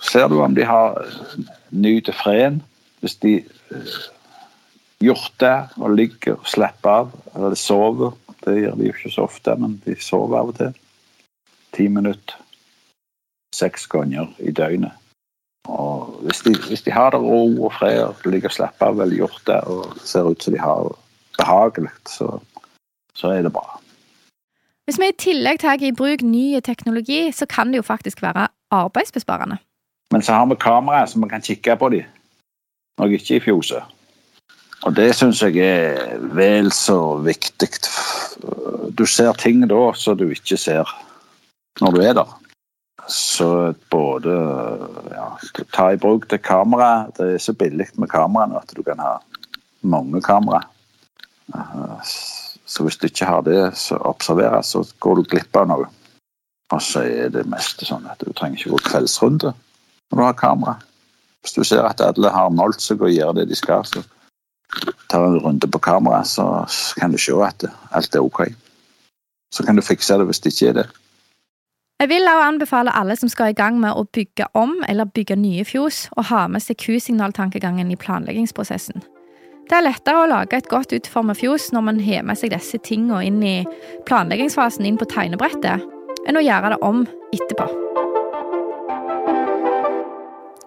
ser 0.03 0.29
du 0.29 0.41
om 0.43 0.55
de 0.55 0.65
har 0.65 1.01
ny 1.71 1.99
til 2.05 2.15
freden. 2.15 2.63
Hvis 3.01 3.17
de 3.23 3.41
hjorter 5.03 5.69
og 5.79 5.95
ligger 5.95 6.39
og 6.39 6.47
slapper 6.51 6.91
av, 6.91 7.13
eller 7.35 7.55
de 7.55 7.61
sover. 7.61 8.15
Det 8.45 8.55
gjør 8.61 8.77
de 8.79 8.87
jo 8.87 8.95
ikke 8.95 9.13
så 9.13 9.27
ofte, 9.27 9.55
men 9.59 9.79
de 9.85 9.97
sover 10.03 10.39
av 10.41 10.53
og 10.53 10.59
til. 10.59 10.75
Ti 11.77 11.89
minutter. 11.93 12.39
Seks 13.55 13.87
ganger 13.91 14.31
i 14.39 14.53
døgnet. 14.55 14.95
Og 15.69 16.21
hvis 16.25 16.41
de, 16.47 16.55
hvis 16.69 16.83
de 16.83 16.93
har 16.93 17.13
det 17.13 17.21
ro 17.21 17.43
og 17.67 17.73
fred 17.77 18.01
og 18.03 18.25
ligger 18.25 18.49
og 18.49 18.55
slapper 18.57 18.89
av 18.89 19.03
eller 19.05 19.21
gjort 19.21 19.43
det 19.47 19.59
og 19.69 19.99
ser 20.01 20.31
ut 20.31 20.43
som 20.43 20.55
de 20.55 20.63
har 20.63 20.89
behagelig, 21.39 21.93
så, 22.09 22.39
så 23.15 23.35
er 23.37 23.45
det 23.45 23.53
bra. 23.53 23.77
Hvis 24.89 24.97
vi 25.01 25.11
i 25.13 25.19
tillegg 25.21 25.61
tar 25.61 25.83
i 25.85 25.93
bruk 25.93 26.25
ny 26.25 26.61
teknologi, 26.65 27.29
så 27.33 27.47
kan 27.47 27.69
det 27.69 27.83
jo 27.83 27.85
faktisk 27.85 28.23
være 28.25 28.49
arbeidsbesparende. 28.73 29.59
Men 30.11 30.23
så 30.23 30.33
har 30.33 30.47
vi 30.49 30.57
kamera, 30.57 31.07
så 31.07 31.21
vi 31.21 31.29
kan 31.29 31.45
kikke 31.45 31.77
på 31.77 31.89
dem 31.93 32.15
når 32.99 33.07
jeg 33.07 33.21
ikke 33.21 33.35
er 33.35 33.41
i 33.41 33.45
fjoset. 33.45 33.83
Og 34.87 34.97
det 34.97 35.13
syns 35.15 35.43
jeg 35.43 35.59
er 35.63 36.19
vel 36.35 36.73
så 36.73 37.19
viktig. 37.23 37.69
Du 38.99 39.05
ser 39.07 39.37
ting 39.39 39.63
da 39.71 39.93
som 39.95 40.19
du 40.19 40.29
ikke 40.31 40.57
ser 40.57 40.89
når 41.83 41.95
du 41.95 42.01
er 42.03 42.17
der. 42.19 42.33
Så 43.09 43.75
både 43.91 44.35
ja, 45.11 45.29
ta 45.73 45.93
i 45.93 46.01
bruk 46.01 46.29
det 46.29 46.43
kameraet. 46.45 47.15
Det 47.17 47.29
er 47.35 47.39
så 47.41 47.55
billig 47.57 47.87
med 47.97 48.11
kamera 48.13 48.61
at 48.61 48.75
du 48.77 48.83
kan 48.85 49.01
ha 49.01 49.15
mange 49.81 50.21
kamera. 50.23 50.61
Så 52.69 52.85
hvis 52.85 53.01
du 53.01 53.07
ikke 53.09 53.29
har 53.29 53.47
det 53.47 53.63
så 53.81 53.97
observerer, 53.97 54.61
så 54.63 54.85
går 55.01 55.17
du 55.17 55.31
glipp 55.31 55.57
av 55.57 55.71
noe. 55.71 55.89
Og 56.69 56.85
så 56.85 57.07
er 57.09 57.33
det 57.33 57.47
meste 57.49 57.89
sånn 57.89 58.05
at 58.13 58.21
du 58.21 58.29
trenger 58.37 58.61
ikke 58.61 58.75
gå 58.77 58.83
kveldsrunde 58.91 59.55
når 59.55 60.21
du 60.21 60.25
har 60.27 60.37
kamera. 60.37 60.77
Hvis 61.41 61.57
du 61.57 61.65
ser 61.65 61.89
at 61.89 62.05
alle 62.05 62.29
har 62.35 62.53
målt 62.53 62.85
seg 62.85 63.01
og 63.01 63.15
gjør 63.15 63.39
det 63.39 63.49
de 63.49 63.57
skal, 63.57 63.89
så 63.89 64.05
tar 65.09 65.25
en 65.25 65.41
runde 65.41 65.69
på 65.71 65.81
kamera, 65.81 66.21
så 66.29 66.67
kan 67.01 67.13
du 67.15 67.17
se 67.17 67.33
at 67.45 67.65
alt 67.89 68.15
er 68.15 68.21
ok. 68.25 68.43
Så 69.55 69.65
kan 69.65 69.81
du 69.81 69.83
fikse 69.83 70.19
det 70.21 70.29
hvis 70.29 70.45
det 70.45 70.53
ikke 70.53 70.69
er 70.69 70.83
det. 70.83 70.89
Jeg 71.99 72.09
vil 72.09 72.29
også 72.31 72.43
anbefale 72.47 72.93
alle 72.95 73.17
som 73.19 73.29
skal 73.29 73.51
i 73.51 73.57
gang 73.59 73.81
med 73.83 73.91
å 73.91 74.05
bygge 74.15 74.47
om 74.55 74.77
eller 74.87 75.09
bygge 75.11 75.35
nye 75.35 75.65
fjos, 75.67 76.05
å 76.15 76.23
ha 76.29 76.45
med 76.47 76.63
seg 76.63 76.79
Q-signaltankegangen 76.79 77.91
i 77.91 77.97
planleggingsprosessen. 77.99 79.03
Det 79.67 79.75
er 79.75 79.83
lettere 79.83 80.21
å 80.23 80.29
lage 80.31 80.61
et 80.61 80.71
godt 80.71 80.95
utformet 80.95 81.41
fjos 81.41 81.73
når 81.75 81.87
man 81.89 81.99
har 82.07 82.23
med 82.23 82.39
seg 82.39 82.55
disse 82.55 82.79
tingene 82.87 83.25
inn 83.27 83.43
i 83.43 83.57
planleggingsfasen 84.07 84.87
inn 84.87 85.01
på 85.01 85.11
tegnebrettet, 85.11 85.83
enn 86.23 86.39
å 86.39 86.47
gjøre 86.47 86.77
det 86.77 86.81
om 86.87 87.03
etterpå. 87.35 87.67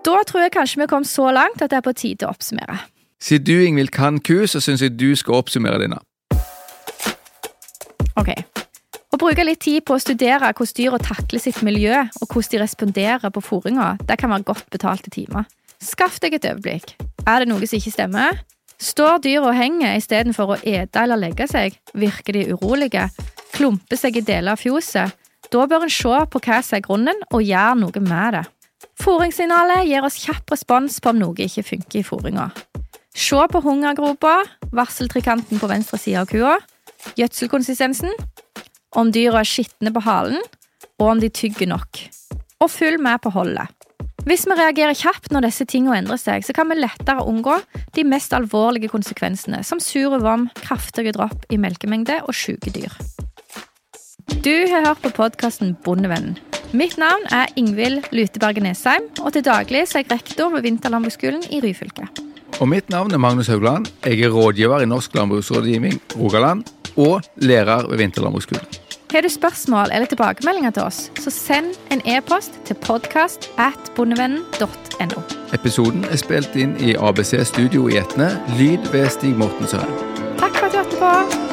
Da 0.03 0.19
tror 0.27 0.43
jeg 0.43 0.55
kanskje 0.59 0.83
vi 0.83 0.91
kom 0.91 1.07
så 1.07 1.31
langt 1.31 1.63
at 1.63 1.71
det 1.71 1.79
er 1.79 1.87
på 1.87 1.95
tide 1.95 2.27
å 2.27 2.35
oppsummere. 2.35 2.75
Siden 3.23 3.47
du 3.47 3.55
Ingvild 3.69 3.95
kan 3.95 4.19
Q, 4.19 4.49
så 4.51 4.59
syns 4.59 4.83
jeg 4.83 4.99
du 4.99 5.13
skal 5.15 5.39
oppsummere 5.39 5.79
dine. 5.79 6.03
Ok. 8.19 8.35
Bruke 9.21 9.43
litt 9.45 9.59
tid 9.61 9.83
på 9.85 9.93
å 9.93 10.01
studere 10.01 10.47
hvordan 10.49 10.77
dyra 10.79 10.97
takler 10.97 11.41
sitt 11.43 11.59
miljø, 11.61 11.93
og 11.93 12.23
hvordan 12.25 12.49
de 12.49 12.61
responderer 12.63 13.29
på 13.29 13.43
fôringa, 13.45 13.91
det 14.09 14.17
kan 14.17 14.31
være 14.33 14.47
godt 14.47 14.71
betalte 14.73 15.13
timer. 15.13 15.45
Skaff 15.77 16.17
deg 16.23 16.39
et 16.39 16.47
overblikk. 16.49 16.95
Er 17.29 17.43
det 17.43 17.51
noe 17.51 17.69
som 17.69 17.77
ikke 17.77 17.93
stemmer? 17.93 18.39
Står 18.81 19.21
dyra 19.21 19.51
og 19.51 19.59
henger 19.59 19.93
istedenfor 19.99 20.55
å 20.55 20.57
ete 20.65 21.03
eller 21.03 21.21
legge 21.21 21.45
seg? 21.51 21.77
Virker 21.93 22.33
de 22.33 22.47
urolige? 22.55 23.05
Klumper 23.53 24.01
seg 24.01 24.17
i 24.17 24.25
deler 24.25 24.55
av 24.55 24.63
fjoset? 24.63 25.13
Da 25.53 25.69
bør 25.69 25.85
en 25.85 25.93
se 25.93 26.17
på 26.33 26.41
hva 26.41 26.57
som 26.65 26.79
er 26.79 26.85
grunnen, 26.89 27.23
og 27.29 27.45
gjøre 27.45 27.77
noe 27.77 28.01
med 28.01 28.39
det. 28.39 28.45
Fôringssignalet 29.05 29.85
gir 29.85 30.07
oss 30.07 30.17
kjapp 30.25 30.49
respons 30.49 30.97
på 30.97 31.13
om 31.13 31.21
noe 31.21 31.45
ikke 31.45 31.67
funker 31.75 32.01
i 32.01 32.07
fôringa. 32.07 32.49
Se 33.13 33.37
på 33.53 33.61
hungergropa, 33.61 34.39
varseltrikanten 34.73 35.61
på 35.61 35.69
venstre 35.69 36.01
side 36.01 36.25
av 36.25 36.31
kua, 36.31 36.57
gjødselkonsistensen, 37.19 38.15
om 38.95 39.11
dyra 39.13 39.41
er 39.41 39.47
skitne 39.47 39.93
på 39.93 40.03
halen, 40.05 40.41
og 40.99 41.13
om 41.13 41.21
de 41.21 41.29
tygger 41.33 41.69
nok. 41.71 42.01
Og 42.61 42.69
følg 42.69 43.01
med 43.01 43.21
på 43.23 43.31
holdet. 43.33 43.69
Hvis 44.27 44.43
vi 44.45 44.53
reagerer 44.53 44.93
kjapt 44.93 45.31
når 45.33 45.47
disse 45.47 45.65
tingene 45.65 45.97
endrer 45.97 46.19
seg, 46.21 46.43
så 46.45 46.53
kan 46.53 46.69
vi 46.69 46.77
lettere 46.77 47.23
unngå 47.25 47.55
de 47.95 48.03
mest 48.05 48.35
alvorlige 48.37 48.91
konsekvensene, 48.91 49.63
som 49.65 49.81
sur 49.81 50.13
vom, 50.21 50.45
kraftige 50.61 51.15
dropp 51.15 51.47
i 51.49 51.57
melkemengde 51.57 52.19
og 52.27 52.37
syke 52.37 52.69
dyr. 52.75 52.93
Du 54.45 54.53
har 54.69 54.85
hørt 54.85 55.01
på 55.01 55.13
podkasten 55.17 55.73
Bondevennen. 55.83 56.37
Mitt 56.77 56.95
navn 57.01 57.25
er 57.35 57.49
Ingvild 57.59 58.05
Luteberget 58.13 58.63
Nesheim, 58.63 59.09
og 59.19 59.33
til 59.33 59.43
daglig 59.43 59.81
er 59.81 59.89
jeg 59.97 60.07
rektor 60.11 60.53
ved 60.53 60.63
Vinterlandbruksskolen 60.67 61.43
i 61.49 61.59
Ryfylke. 61.65 62.05
Og 62.61 62.69
mitt 62.69 62.93
navn 62.93 63.11
er 63.11 63.19
Magnus 63.19 63.49
Haugland. 63.51 63.89
Jeg 64.05 64.21
er 64.21 64.31
rådgiver 64.31 64.85
i 64.85 64.87
Norsk 64.87 65.17
landbruksrådgivning 65.17 65.97
Rogaland 66.15 66.63
og 66.95 67.25
lærer 67.41 67.89
ved 67.89 67.97
Vinterlandbruksskolen. 67.97 68.80
Har 69.11 69.21
du 69.21 69.29
spørsmål 69.29 69.91
eller 69.93 70.05
tilbakemeldinger 70.05 70.71
til 70.71 70.83
oss, 70.83 71.11
så 71.19 71.31
send 71.31 71.75
en 71.91 72.01
e-post 72.07 72.55
til 72.65 72.75
podkast 72.79 73.49
at 73.59 73.91
bondevennen.no. 73.95 75.21
Episoden 75.53 76.07
er 76.07 76.15
spilt 76.15 76.55
inn 76.55 76.77
i 76.79 76.95
ABC 76.95 77.35
Studio 77.51 77.89
i 77.91 77.99
Etne. 77.99 78.31
Lyd 78.55 78.87
ved 78.95 79.09
Stig 79.11 79.35
Morten 79.35 79.67
Søren. 79.67 79.95
Takk 80.39 80.55
for 80.55 80.65
at 80.65 80.71
du 80.71 80.77
hørte 80.77 81.01
på. 81.03 81.50